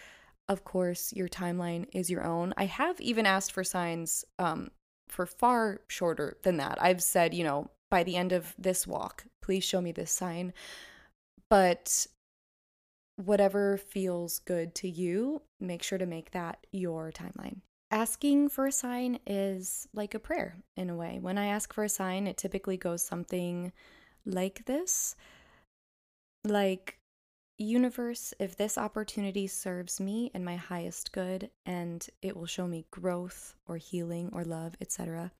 Of 0.48 0.64
course, 0.64 1.12
your 1.12 1.28
timeline 1.28 1.86
is 1.92 2.10
your 2.10 2.24
own. 2.24 2.54
I 2.56 2.64
have 2.64 3.00
even 3.00 3.26
asked 3.26 3.52
for 3.52 3.64
signs 3.64 4.24
um, 4.38 4.70
for 5.08 5.26
far 5.26 5.80
shorter 5.88 6.36
than 6.42 6.56
that. 6.58 6.78
I've 6.80 7.02
said, 7.02 7.34
you 7.34 7.44
know, 7.44 7.70
by 7.90 8.02
the 8.02 8.16
end 8.16 8.32
of 8.32 8.54
this 8.58 8.86
walk, 8.86 9.24
please 9.42 9.64
show 9.64 9.80
me 9.80 9.92
this 9.92 10.12
sign. 10.12 10.52
But 11.50 12.06
whatever 13.16 13.76
feels 13.76 14.38
good 14.40 14.74
to 14.76 14.88
you, 14.88 15.42
make 15.60 15.82
sure 15.82 15.98
to 15.98 16.06
make 16.06 16.30
that 16.32 16.66
your 16.72 17.10
timeline. 17.10 17.60
Asking 17.90 18.50
for 18.50 18.66
a 18.66 18.72
sign 18.72 19.18
is 19.26 19.88
like 19.94 20.14
a 20.14 20.18
prayer 20.18 20.56
in 20.76 20.90
a 20.90 20.96
way. 20.96 21.18
When 21.20 21.38
I 21.38 21.46
ask 21.46 21.72
for 21.72 21.84
a 21.84 21.88
sign, 21.88 22.26
it 22.26 22.36
typically 22.36 22.76
goes 22.76 23.02
something 23.02 23.72
like 24.26 24.66
this 24.66 25.16
like, 26.44 26.97
universe, 27.64 28.32
if 28.38 28.56
this 28.56 28.78
opportunity 28.78 29.46
serves 29.46 30.00
me 30.00 30.30
and 30.34 30.44
my 30.44 30.56
highest 30.56 31.12
good 31.12 31.50
and 31.66 32.06
it 32.22 32.36
will 32.36 32.46
show 32.46 32.66
me 32.66 32.86
growth 32.90 33.54
or 33.66 33.76
healing 33.76 34.30
or 34.32 34.44
love, 34.44 34.76
etc., 34.80 35.32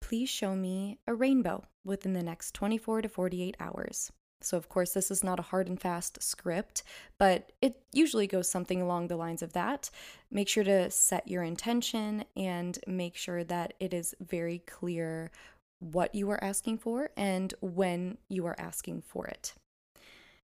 please 0.00 0.28
show 0.28 0.54
me 0.54 0.98
a 1.06 1.14
rainbow 1.14 1.64
within 1.84 2.12
the 2.12 2.22
next 2.22 2.54
24 2.54 3.02
to 3.02 3.08
48 3.08 3.56
hours. 3.58 4.12
So, 4.40 4.56
of 4.56 4.68
course, 4.68 4.92
this 4.92 5.10
is 5.10 5.24
not 5.24 5.40
a 5.40 5.42
hard 5.42 5.68
and 5.68 5.80
fast 5.80 6.22
script, 6.22 6.84
but 7.18 7.50
it 7.60 7.82
usually 7.92 8.28
goes 8.28 8.48
something 8.48 8.80
along 8.80 9.08
the 9.08 9.16
lines 9.16 9.42
of 9.42 9.52
that. 9.54 9.90
Make 10.30 10.48
sure 10.48 10.62
to 10.62 10.90
set 10.90 11.26
your 11.26 11.42
intention 11.42 12.24
and 12.36 12.78
make 12.86 13.16
sure 13.16 13.42
that 13.42 13.74
it 13.80 13.92
is 13.92 14.14
very 14.20 14.60
clear 14.60 15.32
what 15.80 16.14
you 16.14 16.30
are 16.30 16.42
asking 16.42 16.78
for 16.78 17.10
and 17.16 17.52
when 17.60 18.18
you 18.28 18.46
are 18.46 18.58
asking 18.58 19.02
for 19.02 19.26
it. 19.26 19.54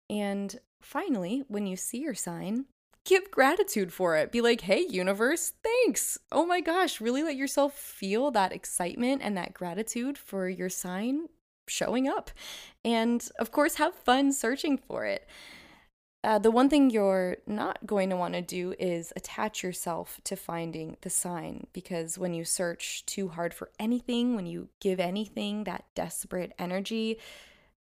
And 0.08 0.58
finally, 0.82 1.42
when 1.48 1.66
you 1.66 1.76
see 1.76 1.98
your 1.98 2.14
sign, 2.14 2.66
give 3.04 3.30
gratitude 3.30 3.92
for 3.92 4.16
it. 4.16 4.32
Be 4.32 4.40
like, 4.40 4.62
hey, 4.62 4.86
universe, 4.88 5.52
thanks. 5.62 6.18
Oh 6.30 6.46
my 6.46 6.60
gosh, 6.60 7.00
really 7.00 7.22
let 7.22 7.36
yourself 7.36 7.74
feel 7.74 8.30
that 8.30 8.52
excitement 8.52 9.22
and 9.22 9.36
that 9.36 9.54
gratitude 9.54 10.18
for 10.18 10.48
your 10.48 10.68
sign 10.68 11.28
showing 11.68 12.08
up. 12.08 12.30
And 12.84 13.26
of 13.38 13.50
course, 13.50 13.76
have 13.76 13.94
fun 13.94 14.32
searching 14.32 14.78
for 14.78 15.04
it. 15.04 15.26
Uh, 16.24 16.38
the 16.38 16.52
one 16.52 16.68
thing 16.68 16.88
you're 16.88 17.36
not 17.48 17.84
going 17.84 18.08
to 18.08 18.16
want 18.16 18.34
to 18.34 18.42
do 18.42 18.74
is 18.78 19.12
attach 19.16 19.62
yourself 19.64 20.20
to 20.22 20.36
finding 20.36 20.96
the 21.00 21.10
sign 21.10 21.66
because 21.72 22.16
when 22.16 22.32
you 22.32 22.44
search 22.44 23.04
too 23.06 23.28
hard 23.28 23.52
for 23.52 23.70
anything, 23.80 24.36
when 24.36 24.46
you 24.46 24.68
give 24.80 25.00
anything 25.00 25.64
that 25.64 25.84
desperate 25.96 26.52
energy, 26.60 27.18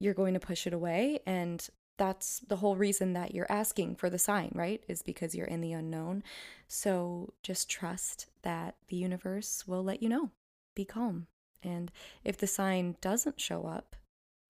you're 0.01 0.15
going 0.15 0.35
to 0.35 0.41
push 0.41 0.67
it 0.67 0.73
away. 0.73 1.21
And 1.25 1.69
that's 1.99 2.41
the 2.41 2.57
whole 2.57 2.77
reason 2.77 3.13
that 3.15 3.35
you're 3.35 3.51
asking 3.51 3.97
for 3.97 4.11
the 4.11 4.19
sign, 4.19 4.53
right? 4.55 4.83
Is 4.89 5.03
because 5.03 5.35
you're 5.35 5.47
in 5.47 5.61
the 5.61 5.73
unknown. 5.73 6.23
So 6.69 7.33
just 7.43 7.71
trust 7.71 8.27
that 8.43 8.77
the 8.89 8.97
universe 8.97 9.65
will 9.67 9.83
let 9.83 10.03
you 10.03 10.09
know. 10.09 10.31
Be 10.75 10.85
calm. 10.85 11.27
And 11.63 11.91
if 12.25 12.37
the 12.37 12.47
sign 12.47 12.97
doesn't 13.01 13.41
show 13.41 13.67
up, 13.67 13.97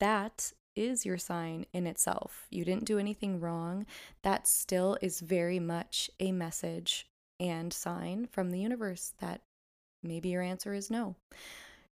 that 0.00 0.53
is 0.75 1.07
your 1.07 1.19
sign 1.19 1.67
in 1.73 1.87
itself. 1.87 2.47
You 2.50 2.65
didn't 2.65 2.85
do 2.85 2.99
anything 2.99 3.41
wrong. 3.41 3.87
That 4.23 4.47
still 4.47 4.99
is 5.00 5.21
very 5.21 5.59
much 5.59 6.11
a 6.21 6.33
message 6.33 7.07
and 7.41 7.73
sign 7.73 8.26
from 8.31 8.50
the 8.50 8.61
universe 8.61 9.12
that 9.21 9.41
maybe 10.03 10.31
your 10.31 10.43
answer 10.43 10.75
is 10.75 10.91
no. 10.91 11.17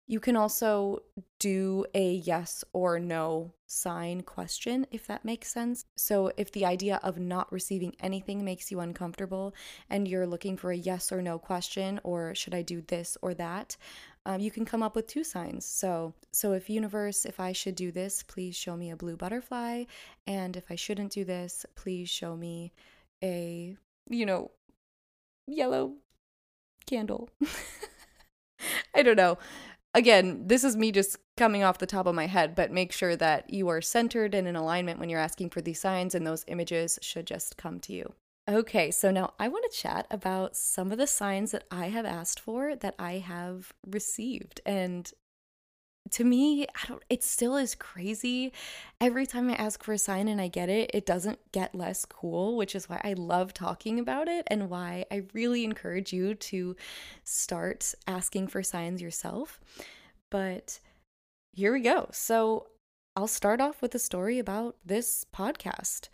You 0.09 0.21
can 0.21 0.37
also 0.37 1.03
do 1.41 1.85
a 1.93 2.13
yes 2.13 2.65
or 2.73 3.01
no 3.01 3.53
sign 3.67 4.23
question, 4.23 4.87
if 4.93 5.05
that 5.09 5.25
makes 5.25 5.53
sense. 5.53 5.85
So, 5.97 6.31
if 6.37 6.53
the 6.53 6.65
idea 6.65 7.01
of 7.03 7.19
not 7.19 7.51
receiving 7.51 7.97
anything 7.99 8.45
makes 8.45 8.71
you 8.71 8.79
uncomfortable 8.79 9.53
and 9.91 10.07
you're 10.07 10.27
looking 10.27 10.57
for 10.57 10.71
a 10.71 10.77
yes 10.77 11.11
or 11.11 11.23
no 11.23 11.41
question, 11.41 11.99
or 12.05 12.37
should 12.37 12.55
I 12.55 12.63
do 12.63 12.83
this 12.83 13.19
or 13.21 13.35
that, 13.35 13.77
um, 14.25 14.41
you 14.41 14.53
can 14.53 14.65
come 14.65 14.83
up 14.83 14.95
with 14.95 15.09
two 15.09 15.25
signs. 15.25 15.67
So, 15.67 16.15
so 16.33 16.53
if 16.53 16.71
universe, 16.71 17.25
if 17.25 17.41
I 17.41 17.51
should 17.51 17.75
do 17.75 17.91
this, 17.91 18.23
please 18.23 18.55
show 18.55 18.77
me 18.77 18.91
a 18.93 18.97
blue 18.97 19.17
butterfly, 19.17 19.85
and 20.29 20.57
if 20.57 20.71
I 20.71 20.77
shouldn't 20.77 21.11
do 21.13 21.25
this, 21.25 21.67
please 21.75 22.09
show 22.09 22.37
me 22.37 22.73
a, 23.25 23.77
you 24.09 24.25
know, 24.27 24.53
yellow 25.49 25.95
candle. 26.87 27.29
I 28.95 29.03
don't 29.03 29.17
know 29.17 29.37
again, 29.97 30.43
this 30.47 30.63
is 30.63 30.77
me 30.77 30.93
just 30.93 31.17
coming 31.37 31.65
off 31.65 31.79
the 31.79 31.87
top 31.87 32.07
of 32.07 32.15
my 32.15 32.27
head, 32.27 32.55
but 32.55 32.71
make 32.71 32.93
sure 32.93 33.17
that 33.17 33.53
you 33.53 33.69
are 33.69 33.81
centered 33.81 34.35
and 34.35 34.47
in 34.47 34.55
alignment 34.55 35.01
when 35.01 35.09
you're 35.09 35.19
asking 35.19 35.51
for 35.51 35.61
these 35.61 35.81
signs, 35.81 36.15
and 36.15 36.27
those 36.27 36.45
images 36.47 36.99
should 37.03 37.27
just 37.27 37.57
come 37.57 37.81
to 37.81 37.93
you. 37.93 38.13
Okay, 38.49 38.93
so 38.93 39.11
now 39.11 39.33
I 39.41 39.49
want 39.49 39.65
to 39.69 39.77
chat 39.77 40.07
about 40.09 40.55
some 40.55 40.93
of 40.93 40.99
the 40.99 41.07
signs 41.07 41.51
that 41.51 41.65
I 41.71 41.87
have 41.87 42.05
asked 42.05 42.39
for 42.39 42.77
that 42.77 42.95
I 42.99 43.15
have 43.15 43.73
received. 43.85 44.61
And 44.65 45.11
to 46.13 46.25
me, 46.25 46.67
I 46.67 46.87
don't 46.87 47.03
it 47.09 47.23
still 47.23 47.57
is 47.57 47.75
crazy. 47.75 48.53
Every 49.01 49.27
time 49.27 49.51
I 49.51 49.55
ask 49.55 49.83
for 49.83 49.93
a 49.93 49.99
sign 49.99 50.29
and 50.29 50.41
I 50.41 50.49
get 50.49 50.69
it, 50.69 50.91
it 50.95 51.07
doesn't 51.07 51.39
get 51.53 51.75
less 51.75 52.05
cool, 52.05 52.57
which 52.57 52.75
is 52.75 52.89
why 52.89 53.01
I 53.05 53.15
love 53.15 53.53
talking 53.53 53.99
about 53.99 54.29
it 54.29 54.47
and 54.49 54.71
why 54.71 55.05
I 55.11 55.25
really 55.33 55.65
encourage 55.65 56.13
you 56.13 56.35
to 56.35 56.77
start 57.25 57.95
asking 58.07 58.49
for 58.49 58.63
signs 58.63 59.03
yourself. 59.03 59.61
But 60.31 60.81
here 61.53 61.73
we 61.73 61.81
go. 61.81 62.09
So, 62.13 62.69
I'll 63.19 63.27
start 63.27 63.63
off 63.63 63.81
with 63.81 63.95
a 63.95 63.99
story 63.99 64.39
about 64.39 64.77
this 64.85 65.25
podcast. 65.35 66.09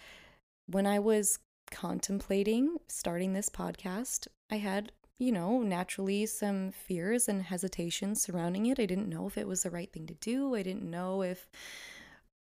When 0.68 0.86
I 0.86 1.00
was 1.00 1.40
contemplating 1.72 2.76
starting 2.86 3.32
this 3.32 3.48
podcast, 3.48 4.28
I 4.52 4.58
had 4.58 4.92
you 5.18 5.32
know, 5.32 5.62
naturally 5.62 6.26
some 6.26 6.72
fears 6.72 7.28
and 7.28 7.42
hesitations 7.42 8.22
surrounding 8.22 8.66
it. 8.66 8.80
I 8.80 8.86
didn't 8.86 9.08
know 9.08 9.26
if 9.26 9.38
it 9.38 9.46
was 9.46 9.62
the 9.62 9.70
right 9.70 9.92
thing 9.92 10.06
to 10.06 10.14
do. 10.14 10.54
I 10.54 10.62
didn't 10.62 10.88
know 10.88 11.22
if 11.22 11.48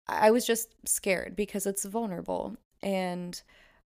I 0.07 0.31
was 0.31 0.47
just 0.47 0.75
scared 0.87 1.37
because 1.37 1.67
it's 1.67 1.85
vulnerable. 1.85 2.57
And 2.83 3.41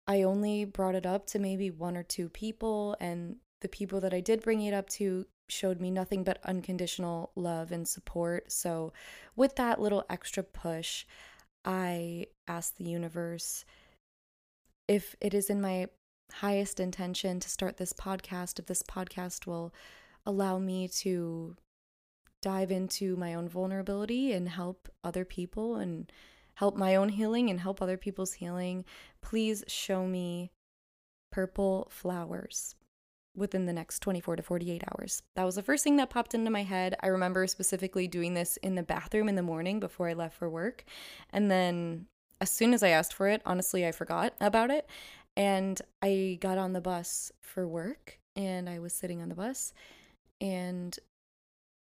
I 0.06 0.22
only 0.22 0.64
brought 0.64 0.94
it 0.94 1.06
up 1.06 1.26
to 1.28 1.38
maybe 1.38 1.70
one 1.70 1.96
or 1.96 2.02
two 2.02 2.28
people, 2.28 2.96
and 3.00 3.36
the 3.60 3.68
people 3.68 4.00
that 4.00 4.12
I 4.12 4.20
did 4.20 4.42
bring 4.42 4.60
it 4.60 4.74
up 4.74 4.88
to 4.90 5.26
showed 5.48 5.80
me 5.80 5.90
nothing 5.90 6.24
but 6.24 6.38
unconditional 6.44 7.30
love 7.34 7.72
and 7.72 7.86
support. 7.88 8.52
So, 8.52 8.92
with 9.36 9.56
that 9.56 9.80
little 9.80 10.04
extra 10.10 10.42
push, 10.42 11.06
I 11.64 12.26
asked 12.46 12.76
the 12.76 12.84
universe 12.84 13.64
if 14.88 15.16
it 15.20 15.32
is 15.32 15.48
in 15.48 15.60
my 15.60 15.88
highest 16.32 16.80
intention 16.80 17.40
to 17.40 17.48
start 17.48 17.76
this 17.76 17.92
podcast, 17.92 18.58
if 18.58 18.66
this 18.66 18.82
podcast 18.82 19.46
will 19.46 19.72
allow 20.26 20.58
me 20.58 20.88
to 20.88 21.56
dive 22.42 22.70
into 22.70 23.16
my 23.16 23.34
own 23.34 23.48
vulnerability 23.48 24.32
and 24.32 24.48
help 24.48 24.88
other 25.02 25.24
people 25.24 25.76
and 25.76 26.10
help 26.54 26.76
my 26.76 26.94
own 26.94 27.08
healing 27.08 27.50
and 27.50 27.60
help 27.60 27.80
other 27.80 27.96
people's 27.96 28.34
healing, 28.34 28.84
please 29.20 29.64
show 29.66 30.06
me 30.06 30.50
purple 31.32 31.88
flowers 31.90 32.74
within 33.36 33.66
the 33.66 33.72
next 33.72 33.98
24 34.00 34.36
to 34.36 34.42
48 34.42 34.84
hours. 34.92 35.22
That 35.34 35.44
was 35.44 35.56
the 35.56 35.62
first 35.62 35.82
thing 35.82 35.96
that 35.96 36.10
popped 36.10 36.34
into 36.34 36.50
my 36.50 36.62
head. 36.62 36.94
I 37.00 37.08
remember 37.08 37.46
specifically 37.46 38.06
doing 38.06 38.34
this 38.34 38.56
in 38.58 38.76
the 38.76 38.82
bathroom 38.82 39.28
in 39.28 39.34
the 39.34 39.42
morning 39.42 39.80
before 39.80 40.08
I 40.08 40.12
left 40.12 40.36
for 40.36 40.48
work. 40.48 40.84
And 41.32 41.50
then 41.50 42.06
as 42.40 42.50
soon 42.50 42.74
as 42.74 42.82
I 42.82 42.88
asked 42.90 43.12
for 43.12 43.28
it, 43.28 43.42
honestly, 43.44 43.86
I 43.86 43.92
forgot 43.92 44.34
about 44.40 44.70
it. 44.70 44.88
And 45.36 45.80
I 46.02 46.38
got 46.40 46.58
on 46.58 46.72
the 46.72 46.80
bus 46.80 47.32
for 47.40 47.66
work 47.66 48.18
and 48.36 48.68
I 48.68 48.78
was 48.78 48.92
sitting 48.92 49.22
on 49.22 49.28
the 49.28 49.34
bus 49.34 49.72
and 50.40 50.96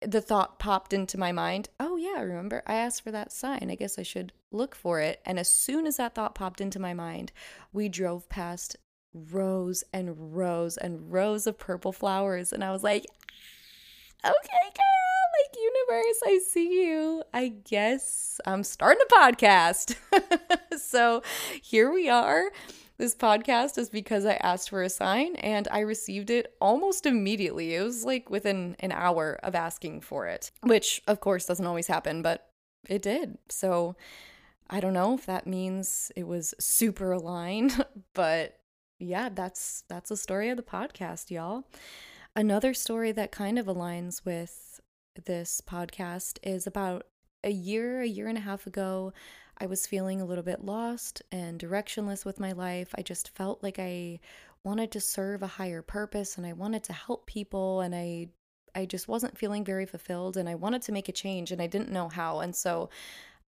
the 0.01 0.21
thought 0.21 0.57
popped 0.57 0.93
into 0.93 1.17
my 1.17 1.31
mind 1.31 1.69
oh 1.79 1.95
yeah 1.95 2.15
I 2.17 2.21
remember. 2.21 2.63
I 2.65 2.75
asked 2.75 3.03
for 3.03 3.11
that 3.11 3.31
sign. 3.31 3.69
I 3.69 3.75
guess 3.75 3.99
i 3.99 4.03
should 4.03 4.33
look 4.51 4.75
for 4.75 4.99
it. 4.99 5.21
And 5.25 5.39
as 5.39 5.49
soon 5.49 5.85
as 5.85 5.97
that 5.97 6.15
thought 6.15 6.35
popped 6.35 6.61
into 6.61 6.79
my 6.79 6.93
mind 6.93 7.31
we 7.73 7.89
drove 7.89 8.29
past 8.29 8.77
rows 9.13 9.83
and 9.91 10.35
rows 10.35 10.77
and 10.77 11.11
rows 11.11 11.45
of 11.45 11.57
purple 11.57 11.91
flowers 11.91 12.53
and 12.53 12.63
i 12.63 12.71
was 12.71 12.81
like 12.81 13.05
okay 14.23 14.31
girl 14.31 15.21
like 15.43 15.57
universe 15.61 16.21
i 16.25 16.39
see 16.47 16.81
you. 16.83 17.23
I 17.33 17.49
guess 17.49 18.39
i'm 18.45 18.63
starting 18.63 19.03
a 19.09 19.13
podcast. 19.13 19.95
So 20.77 21.21
here 21.61 21.91
we 21.91 22.09
are 22.09 22.45
this 23.01 23.15
podcast 23.15 23.79
is 23.79 23.89
because 23.89 24.27
I 24.27 24.33
asked 24.35 24.69
for 24.69 24.83
a 24.83 24.89
sign 24.89 25.35
and 25.37 25.67
I 25.71 25.79
received 25.79 26.29
it 26.29 26.53
almost 26.61 27.07
immediately. 27.07 27.73
It 27.73 27.81
was 27.81 28.05
like 28.05 28.29
within 28.29 28.75
an 28.79 28.91
hour 28.91 29.39
of 29.41 29.55
asking 29.55 30.01
for 30.01 30.27
it, 30.27 30.51
which 30.61 31.01
of 31.07 31.19
course 31.19 31.47
doesn't 31.47 31.65
always 31.65 31.87
happen, 31.87 32.21
but 32.21 32.51
it 32.87 33.01
did. 33.01 33.39
So 33.49 33.95
I 34.69 34.79
don't 34.79 34.93
know 34.93 35.15
if 35.15 35.25
that 35.25 35.47
means 35.47 36.11
it 36.15 36.27
was 36.27 36.53
super 36.59 37.11
aligned, 37.11 37.83
but 38.13 38.59
yeah, 38.99 39.29
that's 39.29 39.83
that's 39.89 40.09
the 40.09 40.17
story 40.17 40.49
of 40.49 40.57
the 40.57 40.63
podcast, 40.63 41.31
y'all. 41.31 41.63
Another 42.35 42.75
story 42.75 43.11
that 43.13 43.31
kind 43.31 43.57
of 43.57 43.65
aligns 43.65 44.23
with 44.23 44.79
this 45.25 45.59
podcast 45.59 46.37
is 46.43 46.67
about 46.67 47.07
a 47.43 47.49
year, 47.49 48.01
a 48.01 48.07
year 48.07 48.27
and 48.27 48.37
a 48.37 48.41
half 48.41 48.67
ago, 48.67 49.11
I 49.57 49.65
was 49.65 49.87
feeling 49.87 50.21
a 50.21 50.25
little 50.25 50.43
bit 50.43 50.65
lost 50.65 51.21
and 51.31 51.59
directionless 51.59 52.25
with 52.25 52.39
my 52.39 52.51
life. 52.51 52.93
I 52.97 53.01
just 53.01 53.29
felt 53.35 53.61
like 53.61 53.79
I 53.79 54.19
wanted 54.63 54.91
to 54.91 54.99
serve 54.99 55.43
a 55.43 55.47
higher 55.47 55.81
purpose 55.81 56.37
and 56.37 56.45
I 56.45 56.53
wanted 56.53 56.83
to 56.85 56.93
help 56.93 57.25
people 57.25 57.81
and 57.81 57.95
I 57.95 58.29
I 58.73 58.85
just 58.85 59.09
wasn't 59.09 59.37
feeling 59.37 59.65
very 59.65 59.85
fulfilled 59.85 60.37
and 60.37 60.47
I 60.47 60.55
wanted 60.55 60.81
to 60.83 60.93
make 60.93 61.09
a 61.09 61.13
change 61.13 61.51
and 61.51 61.61
I 61.61 61.67
didn't 61.67 61.91
know 61.91 62.07
how. 62.07 62.39
And 62.39 62.55
so 62.55 62.89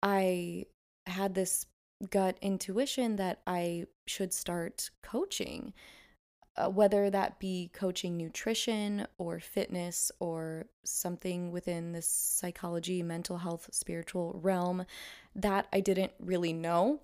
I 0.01 0.67
had 1.07 1.35
this 1.35 1.67
gut 2.09 2.39
intuition 2.41 3.17
that 3.17 3.41
I 3.45 3.87
should 4.07 4.33
start 4.33 4.91
coaching 5.03 5.73
uh, 6.59 6.69
whether 6.69 7.09
that 7.09 7.39
be 7.39 7.71
coaching 7.73 8.17
nutrition 8.17 9.07
or 9.19 9.39
fitness 9.39 10.11
or 10.19 10.67
something 10.85 11.53
within 11.53 11.93
this 11.93 12.09
psychology, 12.09 13.03
mental 13.03 13.39
health, 13.39 13.69
spiritual 13.73 14.39
realm, 14.43 14.85
that 15.39 15.67
I 15.73 15.81
didn't 15.81 16.13
really 16.21 16.53
know. 16.53 17.01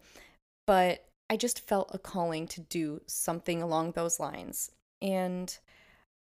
But 0.67 1.05
I 1.31 1.37
just 1.37 1.67
felt 1.67 1.91
a 1.93 1.99
calling 1.99 2.47
to 2.49 2.61
do 2.61 3.01
something 3.07 3.63
along 3.63 3.93
those 3.93 4.21
lines. 4.21 4.71
And 5.01 5.57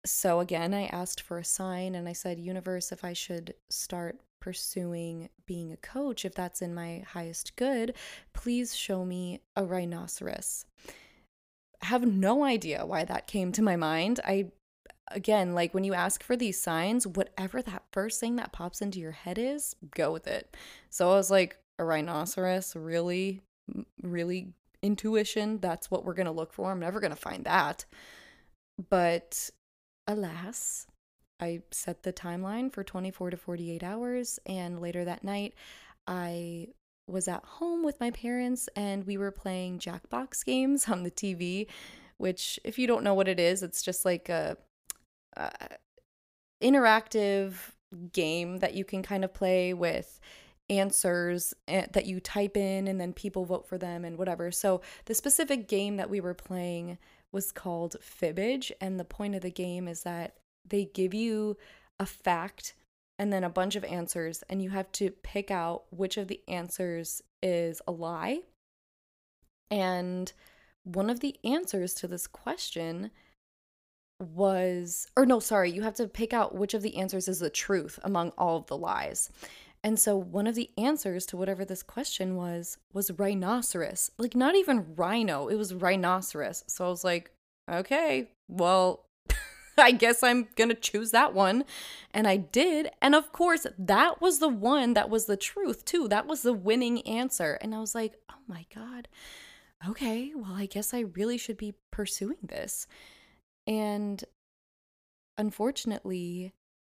so 0.06 0.40
again, 0.40 0.74
I 0.74 0.86
asked 0.86 1.22
for 1.22 1.38
a 1.38 1.46
sign 1.46 1.96
and 1.96 2.08
I 2.08 2.14
said, 2.14 2.40
Universe, 2.40 2.92
if 2.92 3.04
I 3.04 3.14
should 3.14 3.54
start 3.70 4.20
pursuing 4.42 5.30
being 5.46 5.72
a 5.72 5.78
coach, 5.78 6.24
if 6.24 6.34
that's 6.34 6.62
in 6.62 6.74
my 6.74 7.04
highest 7.08 7.56
good, 7.56 7.94
please 8.34 8.76
show 8.76 9.04
me 9.04 9.42
a 9.56 9.66
rhinoceros 9.66 10.66
have 11.82 12.06
no 12.06 12.44
idea 12.44 12.86
why 12.86 13.06
that 13.06 13.28
came 13.28 13.52
to 13.54 13.62
my 13.62 13.76
mind. 13.76 14.20
I 14.26 14.52
again, 15.12 15.56
like 15.56 15.74
when 15.74 15.84
you 15.84 15.94
ask 15.94 16.22
for 16.22 16.36
these 16.36 16.62
signs, 16.62 17.08
whatever 17.08 17.62
that 17.64 17.84
first 17.92 18.20
thing 18.20 18.36
that 18.36 18.52
pops 18.52 18.82
into 18.82 19.00
your 19.00 19.12
head 19.12 19.40
is, 19.40 19.76
go 19.96 20.12
with 20.12 20.28
it. 20.28 20.56
So 20.92 21.10
I 21.10 21.16
was 21.16 21.32
like, 21.32 21.58
a 21.80 21.84
rhinoceros, 21.84 22.76
really, 22.76 23.42
really 24.04 24.54
intuition. 24.84 25.60
That's 25.60 25.90
what 25.90 26.06
we're 26.06 26.14
going 26.14 26.26
to 26.28 26.32
look 26.32 26.54
for. 26.54 26.72
I'm 26.72 26.80
never 26.80 27.00
going 27.00 27.12
to 27.12 27.18
find 27.18 27.46
that. 27.46 27.86
But 28.90 29.50
alas, 30.08 30.86
I 31.40 31.62
set 31.72 32.04
the 32.04 32.14
timeline 32.14 32.72
for 32.72 32.84
24 32.84 33.32
to 33.32 33.38
48 33.38 33.84
hours. 33.84 34.40
And 34.46 34.82
later 34.82 35.06
that 35.06 35.24
night, 35.24 35.54
I 36.06 36.68
was 37.08 37.28
at 37.28 37.44
home 37.44 37.84
with 37.84 38.00
my 38.00 38.12
parents 38.12 38.70
and 38.76 39.06
we 39.06 39.18
were 39.18 39.32
playing 39.32 39.80
Jackbox 39.80 40.46
games 40.46 40.88
on 40.90 41.04
the 41.04 41.12
TV, 41.12 41.68
which, 42.18 42.60
if 42.64 42.78
you 42.78 42.88
don't 42.88 43.04
know 43.04 43.14
what 43.14 43.28
it 43.28 43.40
is, 43.40 43.64
it's 43.64 43.82
just 43.82 44.06
like 44.06 44.30
a, 44.30 44.58
a 45.36 45.52
interactive 46.62 47.54
game 48.12 48.58
that 48.58 48.74
you 48.74 48.84
can 48.86 49.02
kind 49.02 49.24
of 49.24 49.34
play 49.34 49.74
with 49.74 50.20
answers 50.70 51.54
eh, 51.68 51.88
that 51.94 52.06
you 52.06 52.20
type 52.20 52.56
in 52.56 52.88
and 52.88 53.00
then 53.00 53.14
people 53.14 53.46
vote 53.46 53.68
for 53.68 53.78
them 53.78 54.06
and 54.06 54.18
whatever. 54.18 54.52
So 54.52 54.82
the 55.06 55.16
specific 55.16 55.68
game 55.68 55.98
that 55.98 56.10
we 56.10 56.22
were 56.22 56.34
playing 56.34 56.98
was 57.32 57.52
called 57.52 57.96
Fibbage 58.02 58.72
and 58.82 59.00
the 59.00 59.06
point 59.06 59.36
of 59.36 59.42
the 59.42 59.52
game 59.52 59.88
is 59.88 60.04
that 60.04 60.36
they 60.68 60.86
give 60.86 61.14
you 61.14 61.58
a 62.00 62.06
fact 62.06 62.74
and 63.20 63.34
then 63.34 63.44
a 63.44 63.50
bunch 63.50 63.76
of 63.76 63.84
answers, 63.84 64.44
and 64.50 64.64
you 64.64 64.70
have 64.70 64.90
to 64.94 65.12
pick 65.12 65.52
out 65.52 65.84
which 65.92 66.16
of 66.16 66.30
the 66.30 66.40
answers 66.48 67.22
is 67.44 67.82
a 67.86 67.92
lie. 67.92 68.40
And 69.70 70.32
one 70.86 71.10
of 71.10 71.20
the 71.20 71.36
answers 71.44 71.94
to 71.96 72.08
this 72.08 72.28
question 72.28 73.12
was, 74.22 75.06
or 75.18 75.26
no, 75.26 75.42
sorry, 75.42 75.70
you 75.70 75.82
have 75.82 75.96
to 75.96 76.08
pick 76.08 76.32
out 76.34 76.56
which 76.56 76.74
of 76.74 76.82
the 76.82 76.96
answers 76.96 77.28
is 77.28 77.40
the 77.40 77.50
truth 77.50 78.00
among 78.04 78.30
all 78.38 78.56
of 78.56 78.68
the 78.68 78.78
lies. 78.78 79.30
And 79.84 79.98
so 79.98 80.18
one 80.18 80.48
of 80.48 80.56
the 80.56 80.70
answers 80.78 81.26
to 81.28 81.38
whatever 81.38 81.64
this 81.64 81.84
question 81.84 82.36
was 82.36 82.78
was 82.94 83.12
rhinoceros. 83.12 84.12
Like 84.18 84.36
not 84.36 84.56
even 84.56 84.96
rhino, 84.96 85.48
it 85.48 85.56
was 85.56 85.74
rhinoceros. 85.74 86.64
So 86.68 86.86
I 86.86 86.90
was 86.90 87.04
like, 87.04 87.32
okay, 87.72 88.32
well, 88.50 89.06
I 89.78 89.92
guess 89.92 90.22
I'm 90.22 90.50
going 90.56 90.70
to 90.70 90.76
choose 90.76 91.12
that 91.12 91.34
one. 91.34 91.64
And 92.14 92.28
I 92.28 92.38
did. 92.38 92.90
And 93.02 93.16
of 93.16 93.32
course, 93.32 93.66
that 93.78 94.22
was 94.22 94.40
the 94.40 94.50
one 94.50 94.94
that 94.96 95.10
was 95.10 95.26
the 95.26 95.38
truth, 95.38 95.86
too. 95.86 96.08
That 96.10 96.28
was 96.28 96.42
the 96.42 96.54
winning 96.54 97.02
answer. 97.08 97.58
And 97.62 97.74
I 97.74 97.80
was 97.80 97.96
like, 97.96 98.16
oh 98.30 98.42
my 98.48 98.66
God. 98.76 99.08
Okay, 99.88 100.34
well, 100.36 100.54
I 100.54 100.66
guess 100.66 100.94
I 100.94 101.00
really 101.00 101.38
should 101.38 101.56
be 101.56 101.74
pursuing 101.90 102.40
this. 102.44 102.86
And 103.66 104.22
unfortunately, 105.38 106.52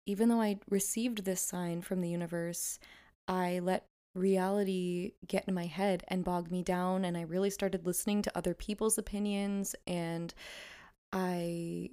even 0.07 0.29
though 0.29 0.41
I 0.41 0.59
received 0.69 1.25
this 1.25 1.41
sign 1.41 1.83
from 1.83 2.01
the 2.01 2.09
universe, 2.09 2.79
I 3.29 3.61
let 3.61 3.87
reality 4.15 5.13
get 5.27 5.45
in 5.47 5.55
my 5.55 5.67
head 5.67 6.05
and 6.09 6.25
bog 6.25 6.51
me 6.51 6.63
down. 6.63 7.05
And 7.05 7.17
I 7.17 7.23
really 7.23 7.51
started 7.51 7.87
listening 7.87 8.23
to 8.23 8.37
other 8.37 8.55
people's 8.55 8.99
opinions. 8.99 9.75
And 9.87 10.35
I 11.13 11.91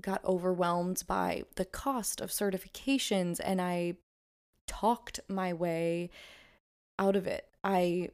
got 0.00 0.24
overwhelmed 0.24 1.02
by 1.06 1.44
the 1.56 1.64
cost 1.64 2.20
of 2.20 2.30
certifications 2.30 3.38
and 3.42 3.60
I 3.60 3.94
talked 4.66 5.20
my 5.28 5.52
way 5.52 6.10
out 6.98 7.16
of 7.16 7.26
it. 7.26 7.46
I 7.62 8.10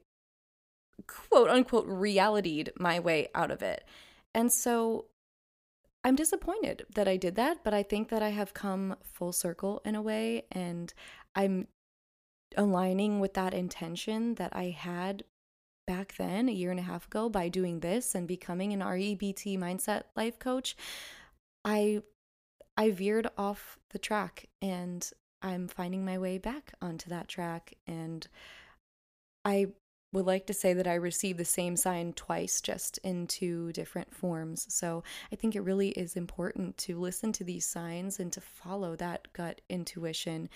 quote 1.06 1.48
unquote 1.48 1.86
realityed 1.86 2.72
my 2.78 2.98
way 2.98 3.28
out 3.34 3.50
of 3.50 3.62
it. 3.62 3.84
And 4.34 4.52
so 4.52 5.06
I'm 6.06 6.14
disappointed 6.14 6.86
that 6.94 7.08
I 7.08 7.16
did 7.16 7.34
that, 7.34 7.64
but 7.64 7.74
I 7.74 7.82
think 7.82 8.10
that 8.10 8.22
I 8.22 8.28
have 8.28 8.54
come 8.54 8.94
full 9.02 9.32
circle 9.32 9.82
in 9.84 9.96
a 9.96 10.00
way 10.00 10.44
and 10.52 10.94
I'm 11.34 11.66
aligning 12.56 13.18
with 13.18 13.34
that 13.34 13.52
intention 13.52 14.36
that 14.36 14.54
I 14.54 14.66
had 14.66 15.24
back 15.84 16.14
then 16.16 16.48
a 16.48 16.52
year 16.52 16.70
and 16.70 16.78
a 16.78 16.84
half 16.84 17.06
ago 17.06 17.28
by 17.28 17.48
doing 17.48 17.80
this 17.80 18.14
and 18.14 18.28
becoming 18.28 18.72
an 18.72 18.82
REBT 18.82 19.58
mindset 19.58 20.04
life 20.14 20.38
coach. 20.38 20.76
I 21.64 22.02
I 22.76 22.92
veered 22.92 23.26
off 23.36 23.76
the 23.90 23.98
track 23.98 24.46
and 24.62 25.10
I'm 25.42 25.66
finding 25.66 26.04
my 26.04 26.18
way 26.18 26.38
back 26.38 26.74
onto 26.80 27.10
that 27.10 27.26
track 27.26 27.74
and 27.84 28.28
I 29.44 29.72
would 30.16 30.26
like 30.26 30.46
to 30.46 30.54
say 30.54 30.72
that 30.72 30.86
I 30.86 30.94
received 30.94 31.38
the 31.38 31.44
same 31.44 31.76
sign 31.76 32.14
twice 32.14 32.62
just 32.62 32.96
in 33.04 33.26
two 33.26 33.70
different 33.72 34.14
forms. 34.14 34.66
So 34.70 35.04
I 35.30 35.36
think 35.36 35.54
it 35.54 35.60
really 35.60 35.90
is 35.90 36.16
important 36.16 36.78
to 36.78 36.98
listen 36.98 37.32
to 37.32 37.44
these 37.44 37.66
signs 37.66 38.18
and 38.18 38.32
to 38.32 38.40
follow 38.40 38.96
that 38.96 39.30
gut 39.34 39.60
intuition. 39.68 40.48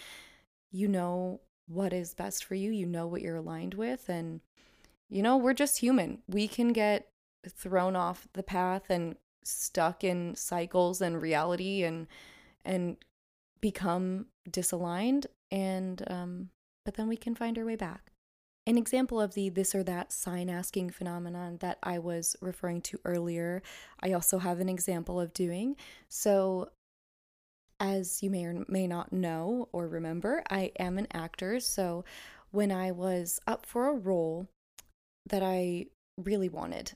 You 0.73 0.89
know 0.89 1.41
what 1.69 1.93
is 1.93 2.15
best 2.15 2.43
for 2.43 2.55
you, 2.55 2.71
you 2.71 2.87
know 2.87 3.07
what 3.07 3.21
you're 3.21 3.37
aligned 3.37 3.75
with 3.75 4.09
and 4.09 4.41
you 5.11 5.23
know, 5.23 5.37
we're 5.37 5.53
just 5.53 5.81
human. 5.81 6.23
We 6.27 6.49
can 6.49 6.73
get 6.73 7.09
thrown 7.47 7.97
off 7.97 8.29
the 8.33 8.43
path 8.43 8.85
and 8.89 9.17
stuck 9.45 10.03
in 10.03 10.37
cycles 10.37 11.03
and 11.03 11.21
reality 11.21 11.83
and 11.83 12.07
and 12.65 12.97
become 13.61 14.27
disaligned 14.49 15.27
and 15.51 16.03
um, 16.07 16.49
but 16.87 16.95
then 16.95 17.09
we 17.09 17.17
can 17.17 17.35
find 17.35 17.59
our 17.59 17.65
way 17.65 17.77
back 17.77 18.10
an 18.71 18.79
example 18.79 19.21
of 19.21 19.35
the 19.35 19.49
this 19.49 19.75
or 19.75 19.83
that 19.83 20.13
sign 20.13 20.49
asking 20.49 20.91
phenomenon 20.91 21.59
that 21.61 21.79
I 21.83 21.99
was 21.99 22.37
referring 22.41 22.81
to 22.83 23.01
earlier, 23.05 23.63
I 24.01 24.13
also 24.13 24.39
have 24.39 24.61
an 24.61 24.69
example 24.69 25.21
of 25.21 25.35
doing. 25.35 25.77
So, 26.09 26.71
as 27.81 28.23
you 28.23 28.31
may 28.31 28.45
or 28.45 28.65
may 28.69 28.87
not 28.87 29.13
know 29.13 29.69
or 29.73 29.89
remember, 29.89 30.45
I 30.49 30.71
am 30.79 30.99
an 30.99 31.09
actor. 31.13 31.59
So, 31.59 32.05
when 32.53 32.71
I 32.71 32.93
was 32.93 33.41
up 33.45 33.67
for 33.67 33.89
a 33.89 33.95
role 33.95 34.47
that 35.29 35.43
I 35.43 35.87
really 36.17 36.49
wanted, 36.49 36.93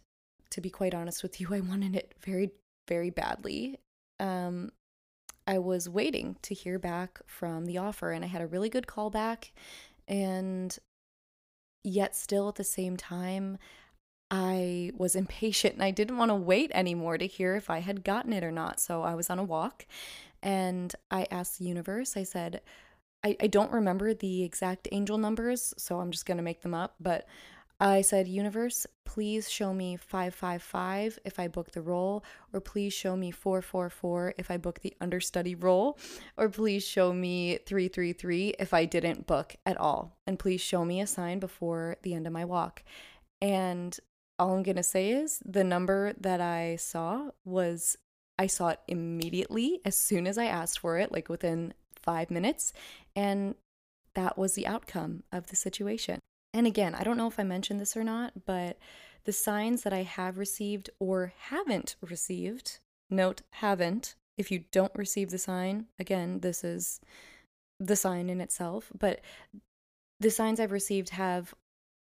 to 0.50 0.60
be 0.60 0.70
quite 0.70 0.94
honest 0.94 1.24
with 1.24 1.40
you, 1.40 1.48
I 1.52 1.58
wanted 1.58 1.96
it 1.96 2.14
very, 2.24 2.52
very 2.88 3.10
badly. 3.10 3.80
Um, 4.20 4.70
I 5.44 5.58
was 5.58 5.88
waiting 5.88 6.36
to 6.42 6.54
hear 6.54 6.78
back 6.78 7.18
from 7.26 7.66
the 7.66 7.78
offer, 7.78 8.12
and 8.12 8.24
I 8.24 8.28
had 8.28 8.42
a 8.42 8.46
really 8.46 8.68
good 8.68 8.86
callback. 8.86 9.50
And 10.06 10.78
yet 11.84 12.16
still 12.16 12.48
at 12.48 12.56
the 12.56 12.64
same 12.64 12.96
time, 12.96 13.58
I 14.30 14.90
was 14.96 15.14
impatient 15.14 15.74
and 15.74 15.82
I 15.82 15.92
didn't 15.92 16.18
want 16.18 16.30
to 16.30 16.34
wait 16.34 16.72
anymore 16.74 17.18
to 17.18 17.26
hear 17.26 17.54
if 17.54 17.70
I 17.70 17.78
had 17.78 18.02
gotten 18.02 18.32
it 18.32 18.42
or 18.42 18.50
not. 18.50 18.80
So 18.80 19.02
I 19.02 19.14
was 19.14 19.30
on 19.30 19.38
a 19.38 19.44
walk 19.44 19.86
and 20.42 20.94
I 21.10 21.26
asked 21.30 21.58
the 21.58 21.66
universe, 21.66 22.16
I 22.16 22.24
said, 22.24 22.60
I, 23.22 23.36
I 23.40 23.46
don't 23.46 23.72
remember 23.72 24.12
the 24.12 24.42
exact 24.42 24.88
angel 24.92 25.18
numbers, 25.18 25.72
so 25.78 26.00
I'm 26.00 26.10
just 26.10 26.26
going 26.26 26.36
to 26.36 26.42
make 26.42 26.62
them 26.62 26.74
up, 26.74 26.94
but 27.00 27.26
I 27.80 28.02
said, 28.02 28.28
Universe, 28.28 28.86
please 29.04 29.50
show 29.50 29.74
me 29.74 29.96
555 29.96 31.18
if 31.24 31.38
I 31.38 31.48
book 31.48 31.72
the 31.72 31.82
role, 31.82 32.24
or 32.52 32.60
please 32.60 32.92
show 32.92 33.16
me 33.16 33.30
444 33.30 34.34
if 34.38 34.50
I 34.50 34.56
book 34.56 34.80
the 34.80 34.94
understudy 35.00 35.54
role, 35.54 35.98
or 36.36 36.48
please 36.48 36.86
show 36.86 37.12
me 37.12 37.58
333 37.66 38.54
if 38.58 38.72
I 38.72 38.84
didn't 38.84 39.26
book 39.26 39.56
at 39.66 39.76
all. 39.76 40.16
And 40.26 40.38
please 40.38 40.60
show 40.60 40.84
me 40.84 41.00
a 41.00 41.06
sign 41.06 41.40
before 41.40 41.96
the 42.02 42.14
end 42.14 42.26
of 42.26 42.32
my 42.32 42.44
walk. 42.44 42.84
And 43.42 43.98
all 44.38 44.54
I'm 44.54 44.62
going 44.62 44.76
to 44.76 44.82
say 44.82 45.10
is 45.10 45.40
the 45.44 45.64
number 45.64 46.12
that 46.18 46.40
I 46.40 46.76
saw 46.76 47.30
was, 47.44 47.96
I 48.38 48.46
saw 48.46 48.68
it 48.68 48.80
immediately 48.86 49.80
as 49.84 49.96
soon 49.96 50.26
as 50.26 50.38
I 50.38 50.46
asked 50.46 50.78
for 50.78 50.98
it, 50.98 51.10
like 51.12 51.28
within 51.28 51.74
five 52.00 52.30
minutes. 52.30 52.72
And 53.16 53.56
that 54.14 54.38
was 54.38 54.54
the 54.54 54.66
outcome 54.66 55.24
of 55.32 55.48
the 55.48 55.56
situation. 55.56 56.20
And 56.54 56.68
again, 56.68 56.94
I 56.94 57.02
don't 57.02 57.16
know 57.16 57.26
if 57.26 57.40
I 57.40 57.42
mentioned 57.42 57.80
this 57.80 57.96
or 57.96 58.04
not, 58.04 58.46
but 58.46 58.78
the 59.24 59.32
signs 59.32 59.82
that 59.82 59.92
I 59.92 60.04
have 60.04 60.38
received 60.38 60.88
or 61.00 61.32
haven't 61.48 61.96
received, 62.00 62.78
note 63.10 63.42
haven't. 63.50 64.14
If 64.38 64.50
you 64.50 64.64
don't 64.70 64.94
receive 64.94 65.30
the 65.30 65.38
sign, 65.38 65.86
again, 65.98 66.40
this 66.40 66.62
is 66.62 67.00
the 67.80 67.96
sign 67.96 68.30
in 68.30 68.40
itself, 68.40 68.92
but 68.96 69.20
the 70.20 70.30
signs 70.30 70.60
I've 70.60 70.72
received 70.72 71.10
have 71.10 71.54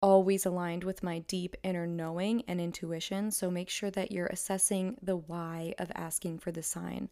always 0.02 0.44
aligned 0.44 0.82
with 0.82 1.04
my 1.04 1.20
deep 1.20 1.56
inner 1.62 1.86
knowing 1.86 2.42
and 2.48 2.60
intuition. 2.60 3.30
So 3.30 3.48
make 3.48 3.70
sure 3.70 3.90
that 3.92 4.10
you're 4.10 4.26
assessing 4.26 4.96
the 5.00 5.16
why 5.16 5.74
of 5.78 5.92
asking 5.94 6.40
for 6.40 6.50
the 6.50 6.64
sign. 6.64 7.08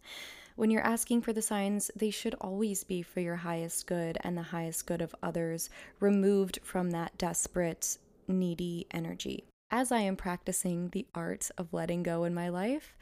When 0.61 0.70
you're 0.70 0.83
asking 0.83 1.23
for 1.23 1.33
the 1.33 1.40
signs, 1.40 1.90
they 1.96 2.11
should 2.11 2.35
always 2.38 2.85
be 2.85 3.01
for 3.01 3.20
your 3.20 3.37
highest 3.37 3.87
good 3.87 4.18
and 4.20 4.37
the 4.37 4.42
highest 4.42 4.87
good 4.87 5.01
of 5.01 5.14
others, 5.23 5.70
removed 6.01 6.59
from 6.62 6.90
that 6.90 7.16
desperate, 7.16 7.96
needy 8.29 8.87
energy. 8.90 9.44
As 9.70 9.90
I 9.90 10.01
am 10.01 10.16
practicing 10.16 10.90
the 10.90 11.07
art 11.14 11.51
of 11.57 11.73
letting 11.73 12.03
go 12.03 12.25
in 12.25 12.35
my 12.35 12.51
life, 12.51 12.94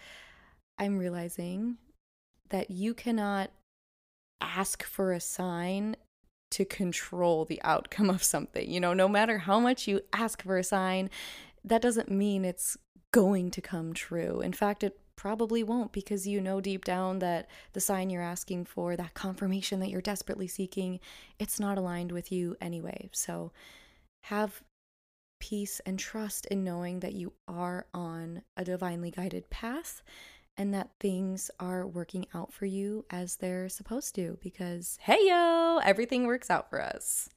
I'm 0.79 0.99
realizing 0.99 1.79
that 2.51 2.71
you 2.71 2.95
cannot 2.95 3.51
ask 4.41 4.85
for 4.85 5.13
a 5.13 5.19
sign 5.19 5.97
to 6.53 6.65
control 6.65 7.45
the 7.45 7.61
outcome 7.65 8.09
of 8.09 8.23
something. 8.23 8.71
You 8.71 8.79
know, 8.79 8.95
no 8.95 9.09
matter 9.09 9.39
how 9.39 9.59
much 9.59 9.89
you 9.89 10.03
ask 10.13 10.45
for 10.45 10.59
a 10.59 10.63
sign, 10.63 11.11
that 11.65 11.83
doesn't 11.83 12.09
mean 12.09 12.45
it's 12.45 12.77
going 13.13 13.51
to 13.51 13.61
come 13.61 13.95
true. 13.95 14.41
In 14.41 14.53
fact, 14.53 14.85
it 14.85 15.01
probably 15.19 15.65
won't 15.65 15.91
because 15.93 16.29
you 16.29 16.41
know 16.41 16.61
deep 16.61 16.85
down 16.85 17.19
that 17.19 17.49
the 17.73 17.81
sign 17.81 18.09
you're 18.09 18.23
asking 18.23 18.65
for, 18.65 18.95
that 18.97 19.15
confirmation 19.15 19.81
that 19.81 19.91
you're 19.91 20.01
desperately 20.01 20.47
seeking, 20.47 21.01
it's 21.41 21.59
not 21.59 21.77
aligned 21.77 22.13
with 22.13 22.31
you 22.31 22.57
anyway. 22.61 23.11
So 23.13 23.51
have 24.23 24.63
peace 25.41 25.81
and 25.85 25.99
trust 25.99 26.47
in 26.47 26.63
knowing 26.63 27.01
that 27.01 27.15
you 27.15 27.33
are 27.49 27.87
on 27.93 28.43
a 28.57 28.65
divinely 28.65 29.11
guided 29.11 29.51
path 29.51 30.03
and 30.57 30.73
that 30.73 30.91
things 31.01 31.51
are 31.59 31.87
working 31.87 32.27
out 32.33 32.53
for 32.53 32.67
you 32.67 33.05
as 33.11 33.37
they're 33.37 33.69
supposed 33.69 34.15
to 34.15 34.39
because 34.41 34.99
hey 35.03 35.19
yo, 35.27 35.81
everything 35.85 36.27
works 36.27 36.49
out 36.49 36.71
for 36.71 36.81
us. 36.81 37.29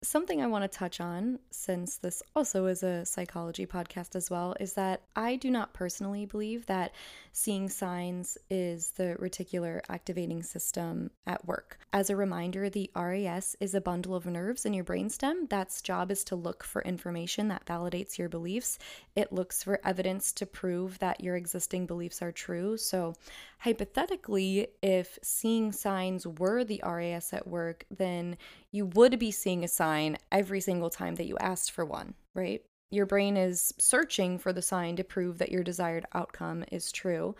Something 0.00 0.40
I 0.40 0.46
want 0.46 0.62
to 0.62 0.78
touch 0.78 1.00
on, 1.00 1.40
since 1.50 1.96
this 1.96 2.22
also 2.36 2.66
is 2.66 2.84
a 2.84 3.04
psychology 3.04 3.66
podcast 3.66 4.14
as 4.14 4.30
well, 4.30 4.54
is 4.60 4.74
that 4.74 5.02
I 5.16 5.34
do 5.34 5.50
not 5.50 5.74
personally 5.74 6.24
believe 6.24 6.66
that 6.66 6.92
seeing 7.32 7.68
signs 7.68 8.38
is 8.48 8.92
the 8.92 9.16
reticular 9.20 9.80
activating 9.88 10.44
system 10.44 11.10
at 11.26 11.44
work. 11.46 11.80
As 11.92 12.10
a 12.10 12.16
reminder, 12.16 12.70
the 12.70 12.92
RAS 12.94 13.56
is 13.58 13.74
a 13.74 13.80
bundle 13.80 14.14
of 14.14 14.24
nerves 14.24 14.64
in 14.64 14.72
your 14.72 14.84
brainstem 14.84 15.48
that's 15.48 15.82
job 15.82 16.12
is 16.12 16.22
to 16.24 16.36
look 16.36 16.62
for 16.62 16.80
information 16.82 17.48
that 17.48 17.66
validates 17.66 18.18
your 18.18 18.28
beliefs. 18.28 18.78
It 19.16 19.32
looks 19.32 19.64
for 19.64 19.80
evidence 19.84 20.32
to 20.34 20.46
prove 20.46 21.00
that 21.00 21.24
your 21.24 21.34
existing 21.34 21.86
beliefs 21.86 22.22
are 22.22 22.30
true. 22.30 22.76
So, 22.76 23.14
hypothetically, 23.58 24.68
if 24.80 25.18
seeing 25.22 25.72
signs 25.72 26.24
were 26.24 26.62
the 26.62 26.80
RAS 26.84 27.32
at 27.32 27.48
work, 27.48 27.84
then 27.90 28.36
you 28.72 28.86
would 28.86 29.18
be 29.18 29.30
seeing 29.30 29.64
a 29.64 29.68
sign 29.68 30.18
every 30.30 30.60
single 30.60 30.90
time 30.90 31.14
that 31.16 31.26
you 31.26 31.36
asked 31.38 31.72
for 31.72 31.84
one, 31.84 32.14
right? 32.34 32.62
Your 32.90 33.06
brain 33.06 33.36
is 33.36 33.72
searching 33.78 34.38
for 34.38 34.52
the 34.52 34.62
sign 34.62 34.96
to 34.96 35.04
prove 35.04 35.38
that 35.38 35.52
your 35.52 35.62
desired 35.62 36.06
outcome 36.14 36.64
is 36.70 36.92
true. 36.92 37.34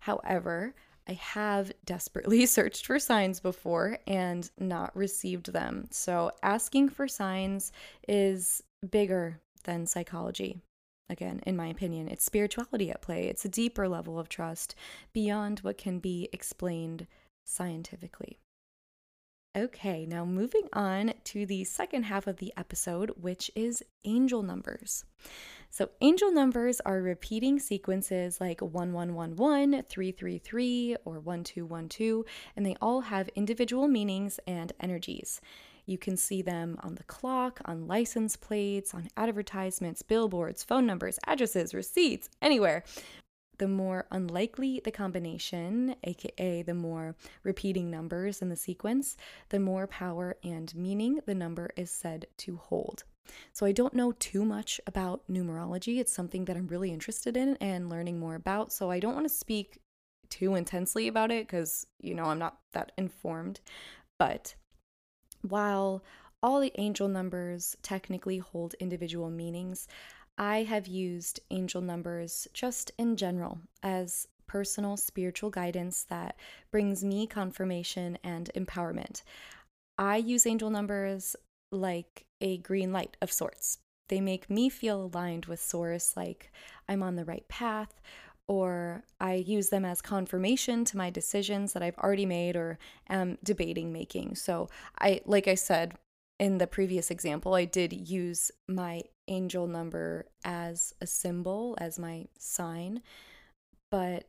However, 0.00 0.74
I 1.08 1.12
have 1.14 1.72
desperately 1.84 2.46
searched 2.46 2.86
for 2.86 2.98
signs 2.98 3.40
before 3.40 3.98
and 4.06 4.50
not 4.58 4.96
received 4.96 5.52
them. 5.52 5.88
So, 5.90 6.32
asking 6.42 6.90
for 6.90 7.08
signs 7.08 7.72
is 8.08 8.62
bigger 8.90 9.40
than 9.64 9.86
psychology. 9.86 10.60
Again, 11.08 11.40
in 11.44 11.56
my 11.56 11.66
opinion, 11.66 12.08
it's 12.08 12.24
spirituality 12.24 12.90
at 12.90 13.02
play. 13.02 13.26
It's 13.26 13.44
a 13.44 13.48
deeper 13.48 13.88
level 13.88 14.18
of 14.18 14.28
trust 14.28 14.76
beyond 15.12 15.58
what 15.60 15.76
can 15.76 15.98
be 15.98 16.28
explained 16.32 17.08
scientifically. 17.44 18.38
Okay, 19.56 20.06
now 20.06 20.24
moving 20.24 20.68
on 20.72 21.12
to 21.24 21.44
the 21.44 21.64
second 21.64 22.04
half 22.04 22.28
of 22.28 22.36
the 22.36 22.52
episode, 22.56 23.10
which 23.20 23.50
is 23.56 23.82
angel 24.04 24.44
numbers. 24.44 25.04
So, 25.70 25.90
angel 26.00 26.30
numbers 26.30 26.80
are 26.86 27.02
repeating 27.02 27.58
sequences 27.58 28.40
like 28.40 28.60
1111, 28.60 29.86
333, 29.88 30.96
or 31.04 31.18
1212, 31.18 32.24
and 32.54 32.64
they 32.64 32.76
all 32.80 33.00
have 33.00 33.28
individual 33.30 33.88
meanings 33.88 34.38
and 34.46 34.72
energies. 34.78 35.40
You 35.84 35.98
can 35.98 36.16
see 36.16 36.42
them 36.42 36.76
on 36.84 36.94
the 36.94 37.02
clock, 37.02 37.60
on 37.64 37.88
license 37.88 38.36
plates, 38.36 38.94
on 38.94 39.08
advertisements, 39.16 40.02
billboards, 40.02 40.62
phone 40.62 40.86
numbers, 40.86 41.18
addresses, 41.26 41.74
receipts, 41.74 42.28
anywhere 42.40 42.84
the 43.60 43.68
more 43.68 44.06
unlikely 44.10 44.80
the 44.82 44.90
combination, 44.90 45.94
aka 46.02 46.62
the 46.62 46.74
more 46.74 47.14
repeating 47.42 47.90
numbers 47.90 48.40
in 48.40 48.48
the 48.48 48.56
sequence, 48.56 49.18
the 49.50 49.60
more 49.60 49.86
power 49.86 50.34
and 50.42 50.74
meaning 50.74 51.20
the 51.26 51.34
number 51.34 51.70
is 51.76 51.90
said 51.90 52.26
to 52.38 52.56
hold. 52.56 53.04
So, 53.52 53.66
I 53.66 53.72
don't 53.72 53.92
know 53.92 54.12
too 54.12 54.46
much 54.46 54.80
about 54.86 55.22
numerology. 55.30 56.00
It's 56.00 56.12
something 56.12 56.46
that 56.46 56.56
I'm 56.56 56.68
really 56.68 56.90
interested 56.90 57.36
in 57.36 57.56
and 57.60 57.90
learning 57.90 58.18
more 58.18 58.34
about. 58.34 58.72
So, 58.72 58.90
I 58.90 58.98
don't 58.98 59.14
want 59.14 59.28
to 59.28 59.34
speak 59.34 59.78
too 60.30 60.54
intensely 60.54 61.06
about 61.06 61.30
it 61.30 61.46
because, 61.46 61.86
you 62.00 62.14
know, 62.14 62.24
I'm 62.24 62.38
not 62.38 62.58
that 62.72 62.92
informed. 62.96 63.60
But 64.18 64.54
while 65.42 66.02
all 66.42 66.60
the 66.60 66.72
angel 66.78 67.08
numbers 67.08 67.76
technically 67.82 68.38
hold 68.38 68.74
individual 68.80 69.30
meanings, 69.30 69.86
I 70.40 70.62
have 70.62 70.86
used 70.86 71.40
angel 71.50 71.82
numbers 71.82 72.48
just 72.54 72.92
in 72.96 73.16
general 73.16 73.58
as 73.82 74.26
personal 74.46 74.96
spiritual 74.96 75.50
guidance 75.50 76.02
that 76.04 76.34
brings 76.70 77.04
me 77.04 77.26
confirmation 77.26 78.16
and 78.24 78.50
empowerment. 78.56 79.22
I 79.98 80.16
use 80.16 80.46
angel 80.46 80.70
numbers 80.70 81.36
like 81.70 82.24
a 82.40 82.56
green 82.56 82.90
light 82.90 83.18
of 83.20 83.30
sorts. 83.30 83.80
They 84.08 84.22
make 84.22 84.48
me 84.48 84.70
feel 84.70 85.10
aligned 85.12 85.44
with 85.44 85.60
Source, 85.60 86.16
like 86.16 86.50
I'm 86.88 87.02
on 87.02 87.16
the 87.16 87.26
right 87.26 87.46
path, 87.48 88.00
or 88.48 89.04
I 89.20 89.34
use 89.34 89.68
them 89.68 89.84
as 89.84 90.00
confirmation 90.00 90.86
to 90.86 90.96
my 90.96 91.10
decisions 91.10 91.74
that 91.74 91.82
I've 91.82 91.98
already 91.98 92.24
made 92.24 92.56
or 92.56 92.78
am 93.10 93.36
debating 93.44 93.92
making. 93.92 94.36
So, 94.36 94.70
I, 94.98 95.20
like 95.26 95.46
I 95.46 95.54
said 95.54 95.98
in 96.40 96.56
the 96.56 96.66
previous 96.66 97.10
example, 97.10 97.54
I 97.54 97.66
did 97.66 97.92
use 97.92 98.50
my 98.66 99.02
angel 99.28 99.66
number 99.66 100.24
as 100.42 100.94
a 101.02 101.06
symbol, 101.06 101.76
as 101.78 101.98
my 101.98 102.28
sign, 102.38 103.02
but 103.90 104.24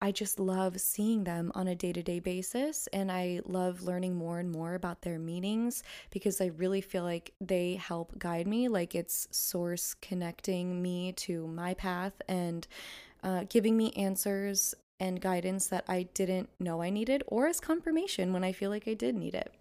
I 0.00 0.12
just 0.12 0.40
love 0.40 0.80
seeing 0.80 1.24
them 1.24 1.52
on 1.54 1.68
a 1.68 1.74
day 1.74 1.92
to 1.92 2.02
day 2.02 2.20
basis. 2.20 2.86
And 2.90 3.12
I 3.12 3.42
love 3.44 3.82
learning 3.82 4.16
more 4.16 4.38
and 4.38 4.50
more 4.50 4.74
about 4.74 5.02
their 5.02 5.18
meanings 5.18 5.82
because 6.10 6.40
I 6.40 6.46
really 6.46 6.80
feel 6.80 7.04
like 7.04 7.34
they 7.38 7.74
help 7.74 8.18
guide 8.18 8.46
me. 8.46 8.68
Like 8.68 8.94
it's 8.94 9.28
source 9.30 9.92
connecting 10.00 10.80
me 10.80 11.12
to 11.12 11.46
my 11.46 11.74
path 11.74 12.14
and 12.28 12.66
uh, 13.22 13.44
giving 13.50 13.76
me 13.76 13.92
answers 13.92 14.74
and 14.98 15.20
guidance 15.20 15.66
that 15.66 15.84
I 15.86 16.04
didn't 16.14 16.48
know 16.58 16.80
I 16.80 16.88
needed, 16.88 17.22
or 17.26 17.46
as 17.46 17.60
confirmation 17.60 18.32
when 18.32 18.44
I 18.44 18.52
feel 18.52 18.70
like 18.70 18.88
I 18.88 18.94
did 18.94 19.14
need 19.14 19.34
it. 19.34 19.52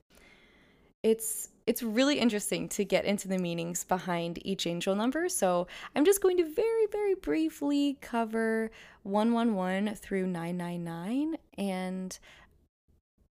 It's 1.03 1.49
it's 1.69 1.83
really 1.83 2.17
interesting 2.17 2.67
to 2.69 2.83
get 2.83 3.05
into 3.05 3.27
the 3.27 3.37
meanings 3.37 3.83
behind 3.83 4.43
each 4.43 4.65
angel 4.65 4.95
number. 4.95 5.29
So 5.29 5.67
I'm 5.95 6.03
just 6.03 6.19
going 6.19 6.37
to 6.37 6.51
very, 6.51 6.87
very 6.91 7.13
briefly 7.13 7.99
cover 8.01 8.71
111 9.03 9.93
through 9.93 10.25
999. 10.25 11.35
And 11.59 12.17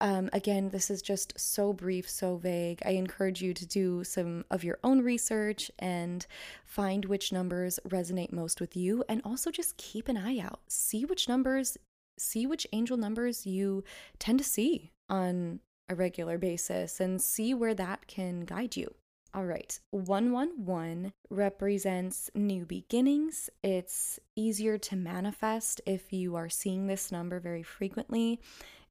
um, 0.01 0.29
again, 0.33 0.67
this 0.67 0.89
is 0.89 1.01
just 1.01 1.39
so 1.39 1.71
brief, 1.71 2.09
so 2.09 2.35
vague. 2.35 2.81
I 2.85 2.89
encourage 2.89 3.41
you 3.41 3.53
to 3.53 3.65
do 3.65 4.03
some 4.03 4.43
of 4.51 4.65
your 4.65 4.79
own 4.83 5.01
research 5.01 5.71
and 5.79 6.27
find 6.65 7.05
which 7.05 7.31
numbers 7.31 7.79
resonate 7.87 8.33
most 8.33 8.59
with 8.59 8.75
you. 8.75 9.05
And 9.07 9.21
also 9.23 9.49
just 9.49 9.77
keep 9.77 10.09
an 10.09 10.17
eye 10.17 10.39
out. 10.39 10.59
See 10.67 11.05
which 11.05 11.29
numbers, 11.29 11.77
see 12.19 12.45
which 12.45 12.67
angel 12.73 12.97
numbers 12.97 13.45
you 13.45 13.85
tend 14.19 14.39
to 14.39 14.45
see 14.45 14.91
on 15.09 15.61
a 15.89 15.95
regular 15.95 16.37
basis 16.37 16.99
and 16.99 17.21
see 17.21 17.53
where 17.53 17.73
that 17.73 18.07
can 18.07 18.41
guide 18.41 18.75
you. 18.75 18.93
All 19.33 19.45
right, 19.45 19.77
111 19.91 21.11
represents 21.29 22.31
new 22.33 22.65
beginnings. 22.65 23.49
It's 23.63 24.17
easier 24.37 24.77
to 24.77 24.95
manifest 24.95 25.81
if 25.85 26.13
you 26.13 26.35
are 26.35 26.47
seeing 26.47 26.87
this 26.87 27.11
number 27.11 27.41
very 27.41 27.63
frequently. 27.63 28.39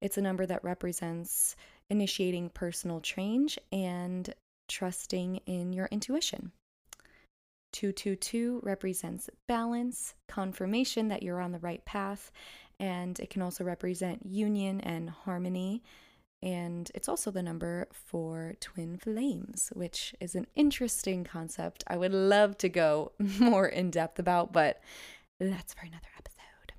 It's 0.02 0.18
a 0.18 0.22
number 0.22 0.44
that 0.44 0.62
represents 0.62 1.57
initiating 1.88 2.50
personal 2.50 3.00
change 3.00 3.59
and 3.72 4.35
trusting 4.68 5.37
in 5.46 5.72
your 5.72 5.87
intuition. 5.90 6.52
222 7.72 8.61
represents 8.62 9.30
balance, 9.48 10.14
confirmation 10.28 11.09
that 11.09 11.22
you're 11.22 11.40
on 11.40 11.52
the 11.52 11.59
right 11.59 11.85
path, 11.85 12.30
and 12.78 13.18
it 13.18 13.30
can 13.30 13.42
also 13.42 13.64
represent 13.64 14.26
union 14.26 14.80
and 14.83 15.11
harmony. 15.11 15.83
And 16.44 16.92
it's 16.94 17.09
also 17.09 17.30
the 17.30 17.42
number 17.42 17.88
for 17.90 18.52
twin 18.61 18.98
flames, 18.98 19.72
which 19.72 20.14
is 20.20 20.35
an 20.35 20.46
interesting 20.54 21.24
concept 21.24 21.83
I 21.87 21.96
would 21.96 22.12
love 22.12 22.59
to 22.59 22.68
go 22.68 23.12
more 23.18 23.66
in 23.66 23.90
depth 23.90 24.18
about, 24.18 24.52
but 24.52 24.83
that's 25.40 25.72
for 25.72 25.87
another 25.87 26.11
episode. 26.18 26.74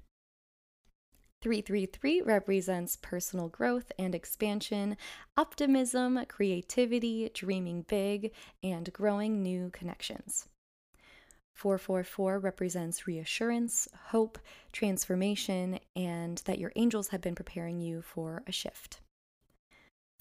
333 1.42 2.22
represents 2.22 2.96
personal 2.96 3.50
growth 3.50 3.92
and 3.98 4.14
expansion, 4.14 4.98
optimism, 5.36 6.24
creativity, 6.28 7.32
dreaming 7.34 7.86
big, 7.88 8.34
and 8.64 8.94
growing 8.94 9.42
new 9.42 9.72
connections. 9.72 10.48
444 11.56 12.38
represents 12.38 13.08
reassurance, 13.08 13.88
hope, 14.10 14.38
transformation, 14.72 15.80
and 15.96 16.40
that 16.46 16.60
your 16.60 16.72
angels 16.76 17.08
have 17.08 17.22
been 17.22 17.36
preparing 17.36 17.80
you 17.80 18.04
for 18.04 18.44
a 18.46 18.52
shift. 18.52 19.00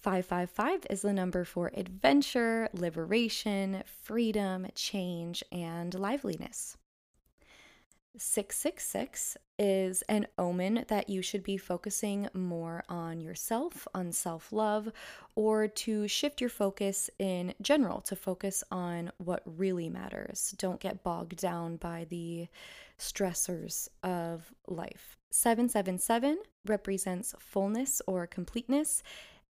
555 0.05 0.85
is 0.91 1.01
the 1.01 1.15
number 1.15 1.47
for 1.47 1.71
adventure, 1.73 2.69
liberation, 2.75 3.83
freedom, 4.03 4.67
change, 4.75 5.43
and 5.51 5.95
liveliness. 5.95 6.77
666 8.19 9.39
is 9.59 10.03
an 10.03 10.27
omen 10.37 10.85
that 10.89 11.09
you 11.09 11.23
should 11.23 11.43
be 11.43 11.57
focusing 11.57 12.29
more 12.35 12.85
on 12.87 13.23
yourself, 13.23 13.89
on 13.95 14.13
self 14.13 14.53
love, 14.53 14.93
or 15.37 15.69
to 15.69 16.07
shift 16.07 16.39
your 16.39 16.51
focus 16.51 17.09
in 17.19 17.55
general 17.63 18.03
to 18.03 18.15
focus 18.15 18.63
on 18.71 19.11
what 19.17 19.43
really 19.47 19.89
matters. 19.89 20.55
Don't 20.59 20.81
get 20.81 21.03
bogged 21.03 21.39
down 21.39 21.77
by 21.77 22.07
the 22.11 22.49
stressors 22.99 23.89
of 24.03 24.53
life. 24.69 25.17
777 25.31 26.39
represents 26.67 27.35
fullness 27.41 28.03
or 28.07 28.27
completeness 28.27 29.03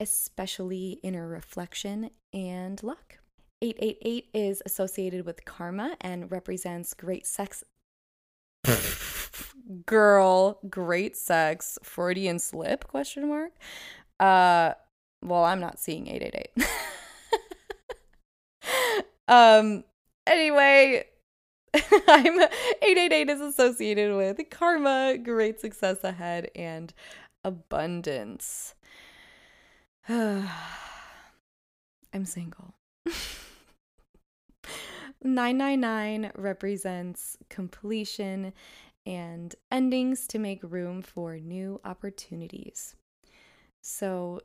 especially 0.02 0.98
inner 1.04 1.28
reflection 1.28 2.10
and 2.32 2.82
luck. 2.82 3.20
888 3.62 4.28
is 4.34 4.60
associated 4.66 5.24
with 5.24 5.44
karma 5.44 5.96
and 6.00 6.30
represents 6.32 6.92
great 6.92 7.24
sex. 7.24 7.62
Girl, 9.86 10.58
great 10.68 11.16
sex, 11.16 11.78
Freudian 11.84 12.40
slip 12.40 12.88
question 12.88 13.28
mark. 13.28 13.52
Uh 14.18 14.72
well, 15.24 15.44
I'm 15.44 15.60
not 15.60 15.78
seeing 15.78 16.08
888. 16.08 16.66
um 19.28 19.84
anyway, 20.26 21.04
I'm 21.74 22.40
888 22.40 23.30
is 23.30 23.40
associated 23.40 24.16
with 24.16 24.40
karma, 24.50 25.16
great 25.22 25.60
success 25.60 26.02
ahead 26.02 26.50
and 26.56 26.92
abundance. 27.44 28.74
I'm 30.08 30.48
single. 32.24 32.74
999 35.22 36.32
represents 36.34 37.36
completion 37.48 38.52
and 39.06 39.54
endings 39.70 40.26
to 40.28 40.40
make 40.40 40.60
room 40.64 41.02
for 41.02 41.38
new 41.38 41.80
opportunities. 41.84 42.96
So, 43.80 44.40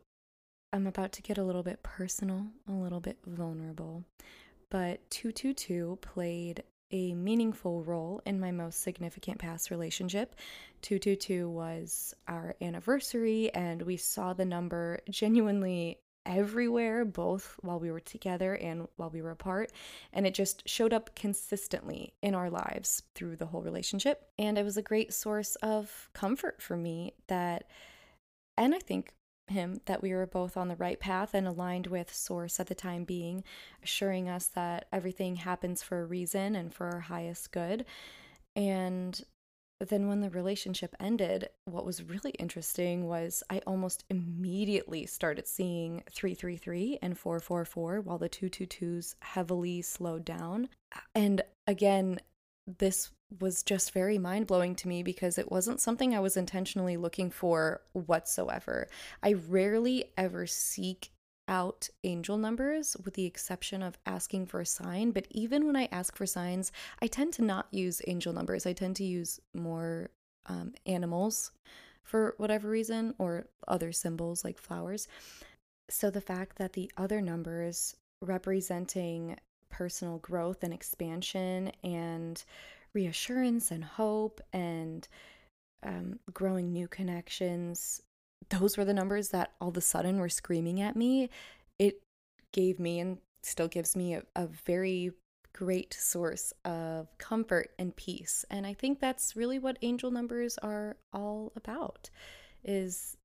I'm 0.71 0.85
about 0.85 1.11
to 1.13 1.21
get 1.23 1.37
a 1.39 1.43
little 1.43 1.63
bit 1.63 1.81
personal, 1.81 2.47
a 2.67 2.73
little 2.73 2.99
bit 2.99 3.17
vulnerable, 3.25 4.03
but 4.69 5.09
222 5.09 5.97
played 6.01 6.63
a 6.91 7.13
meaningful 7.13 7.83
role 7.83 8.21
in 8.25 8.39
my 8.39 8.51
most 8.51 8.81
significant 8.81 9.39
past 9.39 9.71
relationship. 9.71 10.35
222 10.81 11.49
was 11.49 12.13
our 12.27 12.55
anniversary, 12.61 13.53
and 13.53 13.81
we 13.81 13.97
saw 13.97 14.33
the 14.33 14.45
number 14.45 14.99
genuinely 15.09 15.99
everywhere, 16.25 17.05
both 17.05 17.55
while 17.61 17.79
we 17.79 17.89
were 17.89 18.01
together 18.01 18.53
and 18.55 18.87
while 18.97 19.09
we 19.09 19.21
were 19.21 19.31
apart. 19.31 19.71
And 20.13 20.27
it 20.27 20.33
just 20.33 20.67
showed 20.67 20.93
up 20.93 21.15
consistently 21.15 22.13
in 22.21 22.35
our 22.35 22.49
lives 22.49 23.03
through 23.15 23.37
the 23.37 23.45
whole 23.47 23.61
relationship. 23.61 24.29
And 24.37 24.57
it 24.57 24.63
was 24.63 24.77
a 24.77 24.81
great 24.81 25.13
source 25.13 25.55
of 25.57 26.09
comfort 26.13 26.61
for 26.61 26.75
me 26.75 27.13
that, 27.27 27.69
and 28.57 28.75
I 28.75 28.79
think 28.79 29.13
him 29.47 29.81
that 29.85 30.01
we 30.01 30.13
were 30.13 30.25
both 30.25 30.57
on 30.57 30.67
the 30.67 30.75
right 30.75 30.99
path 30.99 31.33
and 31.33 31.47
aligned 31.47 31.87
with 31.87 32.13
Source 32.13 32.59
at 32.59 32.67
the 32.67 32.75
time 32.75 33.03
being, 33.03 33.43
assuring 33.83 34.29
us 34.29 34.47
that 34.47 34.87
everything 34.91 35.37
happens 35.37 35.83
for 35.83 36.01
a 36.01 36.05
reason 36.05 36.55
and 36.55 36.73
for 36.73 36.87
our 36.87 37.01
highest 37.01 37.51
good. 37.51 37.85
And 38.55 39.21
then 39.79 40.07
when 40.07 40.21
the 40.21 40.29
relationship 40.29 40.95
ended, 40.99 41.49
what 41.65 41.85
was 41.85 42.03
really 42.03 42.31
interesting 42.31 43.07
was 43.07 43.43
I 43.49 43.61
almost 43.67 44.05
immediately 44.09 45.05
started 45.05 45.47
seeing 45.47 46.03
333 46.11 46.99
and 47.01 47.17
444 47.17 48.01
while 48.01 48.17
the 48.17 48.29
222s 48.29 49.15
heavily 49.21 49.81
slowed 49.81 50.25
down. 50.25 50.69
And 51.13 51.43
again, 51.67 52.19
this 52.79 53.11
was 53.39 53.63
just 53.63 53.91
very 53.91 54.17
mind 54.17 54.47
blowing 54.47 54.75
to 54.75 54.87
me 54.87 55.03
because 55.03 55.37
it 55.37 55.51
wasn't 55.51 55.81
something 55.81 56.15
I 56.15 56.19
was 56.19 56.37
intentionally 56.37 56.97
looking 56.97 57.29
for 57.29 57.81
whatsoever. 57.93 58.87
I 59.21 59.33
rarely 59.33 60.05
ever 60.17 60.47
seek 60.47 61.11
out 61.47 61.89
angel 62.03 62.37
numbers 62.37 62.97
with 63.03 63.13
the 63.13 63.25
exception 63.25 63.81
of 63.81 63.97
asking 64.05 64.45
for 64.45 64.59
a 64.59 64.65
sign. 64.65 65.11
But 65.11 65.27
even 65.31 65.65
when 65.65 65.75
I 65.75 65.87
ask 65.91 66.15
for 66.15 66.25
signs, 66.25 66.71
I 67.01 67.07
tend 67.07 67.33
to 67.33 67.43
not 67.43 67.67
use 67.71 68.01
angel 68.07 68.33
numbers. 68.33 68.65
I 68.65 68.73
tend 68.73 68.95
to 68.97 69.03
use 69.03 69.39
more 69.53 70.09
um, 70.45 70.73
animals 70.85 71.51
for 72.03 72.35
whatever 72.37 72.69
reason 72.69 73.13
or 73.17 73.47
other 73.67 73.91
symbols 73.91 74.43
like 74.43 74.57
flowers. 74.57 75.07
So 75.89 76.09
the 76.09 76.21
fact 76.21 76.57
that 76.57 76.73
the 76.73 76.91
other 76.97 77.21
numbers 77.21 77.95
representing 78.21 79.37
personal 79.69 80.17
growth 80.19 80.63
and 80.63 80.73
expansion 80.73 81.71
and 81.83 82.43
reassurance 82.97 83.69
and 83.69 83.83
hope 83.83 84.41
and 84.51 85.07
um, 85.83 86.19
growing 86.33 86.73
new 86.73 86.87
connections, 86.87 88.01
those 88.49 88.75
were 88.75 88.85
the 88.85 88.93
numbers 88.93 89.29
that 89.29 89.51
all 89.61 89.69
of 89.69 89.77
a 89.77 89.81
sudden 89.81 90.17
were 90.17 90.29
screaming 90.29 90.81
at 90.81 90.95
me. 90.95 91.29
It 91.77 92.01
gave 92.51 92.79
me 92.79 92.99
and 92.99 93.19
still 93.43 93.67
gives 93.67 93.95
me 93.95 94.15
a, 94.15 94.23
a 94.35 94.47
very 94.47 95.11
great 95.53 95.93
source 95.93 96.53
of 96.65 97.15
comfort 97.19 97.69
and 97.77 97.95
peace. 97.95 98.45
And 98.49 98.65
I 98.65 98.73
think 98.73 98.99
that's 98.99 99.35
really 99.35 99.59
what 99.59 99.77
angel 99.83 100.09
numbers 100.09 100.57
are 100.63 100.97
all 101.13 101.51
about 101.55 102.09
is 102.63 103.15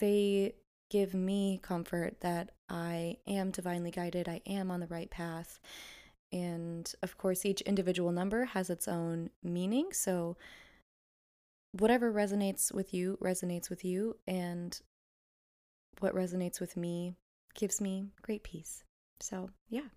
they 0.00 0.54
give 0.90 1.14
me 1.14 1.60
comfort 1.62 2.20
that 2.20 2.50
I 2.68 3.18
am 3.28 3.52
divinely 3.52 3.92
guided, 3.92 4.28
I 4.28 4.40
am 4.44 4.72
on 4.72 4.80
the 4.80 4.88
right 4.88 5.10
path, 5.10 5.60
and 6.32 6.92
of 7.02 7.18
course, 7.18 7.44
each 7.44 7.60
individual 7.62 8.12
number 8.12 8.44
has 8.46 8.70
its 8.70 8.86
own 8.86 9.30
meaning. 9.42 9.92
So 9.92 10.36
whatever 11.72 12.12
resonates 12.12 12.72
with 12.72 12.92
you 12.92 13.18
resonates 13.22 13.70
with 13.70 13.84
you, 13.84 14.16
and 14.26 14.80
what 16.00 16.14
resonates 16.14 16.60
with 16.60 16.76
me 16.76 17.14
gives 17.54 17.80
me 17.80 18.06
great 18.22 18.42
peace. 18.42 18.84
So, 19.20 19.50
yeah. 19.68 19.88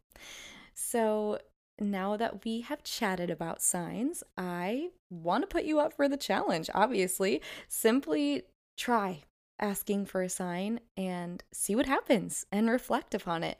So, 0.73 1.39
now 1.79 2.17
that 2.17 2.45
we 2.45 2.61
have 2.61 2.83
chatted 2.83 3.31
about 3.31 3.61
signs, 3.61 4.23
I 4.37 4.89
want 5.09 5.43
to 5.43 5.47
put 5.47 5.65
you 5.65 5.79
up 5.79 5.93
for 5.93 6.07
the 6.07 6.17
challenge, 6.17 6.69
obviously. 6.73 7.41
Simply 7.67 8.43
try 8.77 9.23
asking 9.59 10.05
for 10.05 10.21
a 10.21 10.29
sign 10.29 10.79
and 10.97 11.43
see 11.51 11.75
what 11.75 11.85
happens 11.85 12.45
and 12.51 12.69
reflect 12.69 13.15
upon 13.15 13.43
it. 13.43 13.57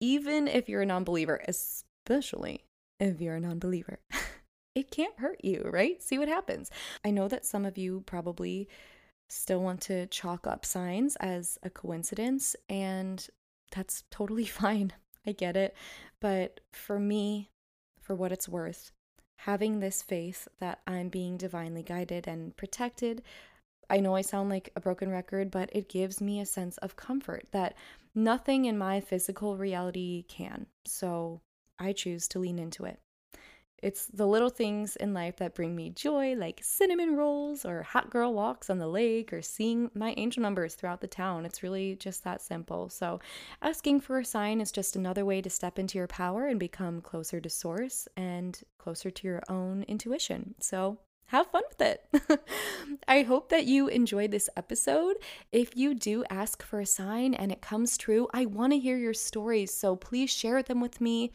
Even 0.00 0.46
if 0.46 0.68
you're 0.68 0.82
a 0.82 0.86
non 0.86 1.04
believer, 1.04 1.42
if 2.98 3.20
you're 3.20 3.36
a 3.36 3.40
non 3.40 3.58
believer, 3.58 3.98
it 4.74 4.90
can't 4.90 5.18
hurt 5.18 5.44
you, 5.44 5.68
right? 5.72 6.02
See 6.02 6.18
what 6.18 6.28
happens. 6.28 6.70
I 7.04 7.10
know 7.10 7.28
that 7.28 7.46
some 7.46 7.64
of 7.64 7.76
you 7.76 8.02
probably 8.06 8.68
still 9.28 9.62
want 9.62 9.80
to 9.82 10.06
chalk 10.06 10.46
up 10.46 10.64
signs 10.64 11.16
as 11.16 11.58
a 11.62 11.70
coincidence, 11.70 12.54
and 12.68 13.26
that's 13.74 14.04
totally 14.10 14.44
fine. 14.62 14.92
I 15.26 15.32
get 15.32 15.56
it. 15.56 15.74
But 16.20 16.60
for 16.72 16.98
me, 16.98 17.50
for 18.00 18.14
what 18.14 18.32
it's 18.32 18.48
worth, 18.48 18.92
having 19.38 19.80
this 19.80 20.02
faith 20.02 20.48
that 20.60 20.80
I'm 20.86 21.08
being 21.08 21.36
divinely 21.36 21.82
guided 21.82 22.26
and 22.26 22.56
protected, 22.56 23.22
I 23.88 24.00
know 24.00 24.14
I 24.14 24.22
sound 24.22 24.48
like 24.48 24.70
a 24.74 24.80
broken 24.80 25.10
record, 25.10 25.50
but 25.50 25.70
it 25.72 25.88
gives 25.88 26.20
me 26.20 26.40
a 26.40 26.46
sense 26.46 26.78
of 26.78 26.96
comfort 26.96 27.46
that 27.52 27.74
nothing 28.14 28.64
in 28.64 28.78
my 28.78 29.00
physical 29.00 29.56
reality 29.56 30.24
can. 30.28 30.66
So 30.84 31.40
I 31.78 31.92
choose 31.92 32.28
to 32.28 32.38
lean 32.38 32.58
into 32.58 32.84
it. 32.84 33.00
It's 33.82 34.06
the 34.06 34.28
little 34.28 34.48
things 34.48 34.94
in 34.94 35.12
life 35.12 35.36
that 35.38 35.56
bring 35.56 35.74
me 35.74 35.90
joy, 35.90 36.34
like 36.34 36.60
cinnamon 36.62 37.16
rolls 37.16 37.64
or 37.64 37.82
hot 37.82 38.10
girl 38.10 38.32
walks 38.32 38.70
on 38.70 38.78
the 38.78 38.86
lake 38.86 39.32
or 39.32 39.42
seeing 39.42 39.90
my 39.92 40.14
angel 40.16 40.40
numbers 40.40 40.76
throughout 40.76 41.00
the 41.00 41.08
town. 41.08 41.44
It's 41.44 41.64
really 41.64 41.96
just 41.96 42.22
that 42.22 42.40
simple. 42.40 42.88
So, 42.88 43.18
asking 43.60 44.02
for 44.02 44.20
a 44.20 44.24
sign 44.24 44.60
is 44.60 44.70
just 44.70 44.94
another 44.94 45.24
way 45.24 45.42
to 45.42 45.50
step 45.50 45.80
into 45.80 45.98
your 45.98 46.06
power 46.06 46.46
and 46.46 46.60
become 46.60 47.00
closer 47.00 47.40
to 47.40 47.50
source 47.50 48.06
and 48.16 48.60
closer 48.78 49.10
to 49.10 49.26
your 49.26 49.42
own 49.48 49.82
intuition. 49.88 50.54
So, 50.60 50.98
have 51.32 51.46
fun 51.46 51.62
with 51.70 51.80
it. 51.80 52.40
I 53.08 53.22
hope 53.22 53.48
that 53.48 53.64
you 53.64 53.88
enjoyed 53.88 54.30
this 54.30 54.50
episode. 54.54 55.16
If 55.50 55.74
you 55.76 55.94
do 55.94 56.24
ask 56.28 56.62
for 56.62 56.78
a 56.78 56.86
sign 56.86 57.32
and 57.32 57.50
it 57.50 57.62
comes 57.62 57.96
true, 57.96 58.28
I 58.34 58.44
want 58.44 58.74
to 58.74 58.78
hear 58.78 58.98
your 58.98 59.14
stories. 59.14 59.72
So 59.72 59.96
please 59.96 60.30
share 60.30 60.62
them 60.62 60.80
with 60.80 61.00
me. 61.00 61.32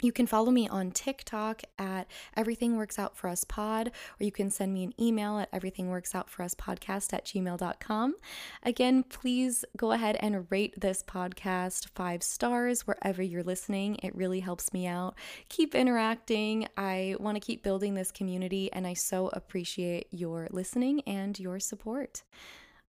You 0.00 0.12
can 0.12 0.26
follow 0.26 0.52
me 0.52 0.68
on 0.68 0.92
TikTok 0.92 1.62
at 1.78 2.06
Everything 2.36 2.76
Works 2.76 2.98
Out 2.98 3.16
For 3.16 3.28
Us 3.28 3.42
Pod, 3.42 3.88
or 3.88 4.24
you 4.24 4.30
can 4.30 4.48
send 4.48 4.72
me 4.72 4.84
an 4.84 4.94
email 5.00 5.38
at 5.38 5.50
everythingworksoutforus 5.50 7.12
at 7.12 7.24
gmail.com. 7.24 8.14
Again, 8.62 9.02
please 9.02 9.64
go 9.76 9.92
ahead 9.92 10.16
and 10.20 10.46
rate 10.50 10.80
this 10.80 11.02
podcast 11.02 11.88
five 11.96 12.22
stars 12.22 12.86
wherever 12.86 13.22
you're 13.22 13.42
listening. 13.42 13.96
It 14.02 14.14
really 14.14 14.40
helps 14.40 14.72
me 14.72 14.86
out. 14.86 15.16
Keep 15.48 15.74
interacting. 15.74 16.68
I 16.76 17.16
want 17.18 17.34
to 17.34 17.40
keep 17.40 17.64
building 17.64 17.94
this 17.94 18.12
community, 18.12 18.72
and 18.72 18.86
I 18.86 18.94
so 18.94 19.28
appreciate 19.32 20.06
your 20.12 20.46
listening 20.52 21.00
and 21.08 21.38
your 21.38 21.58
support. 21.58 22.22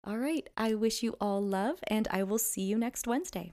All 0.05 0.19
right, 0.19 0.47
I 0.57 0.75
wish 0.75 1.03
you 1.03 1.17
all 1.21 1.43
love, 1.43 1.79
and 1.89 2.07
I 2.11 2.23
will 2.23 2.39
see 2.39 2.63
you 2.63 2.79
next 2.79 3.07
Wednesday. 3.07 3.53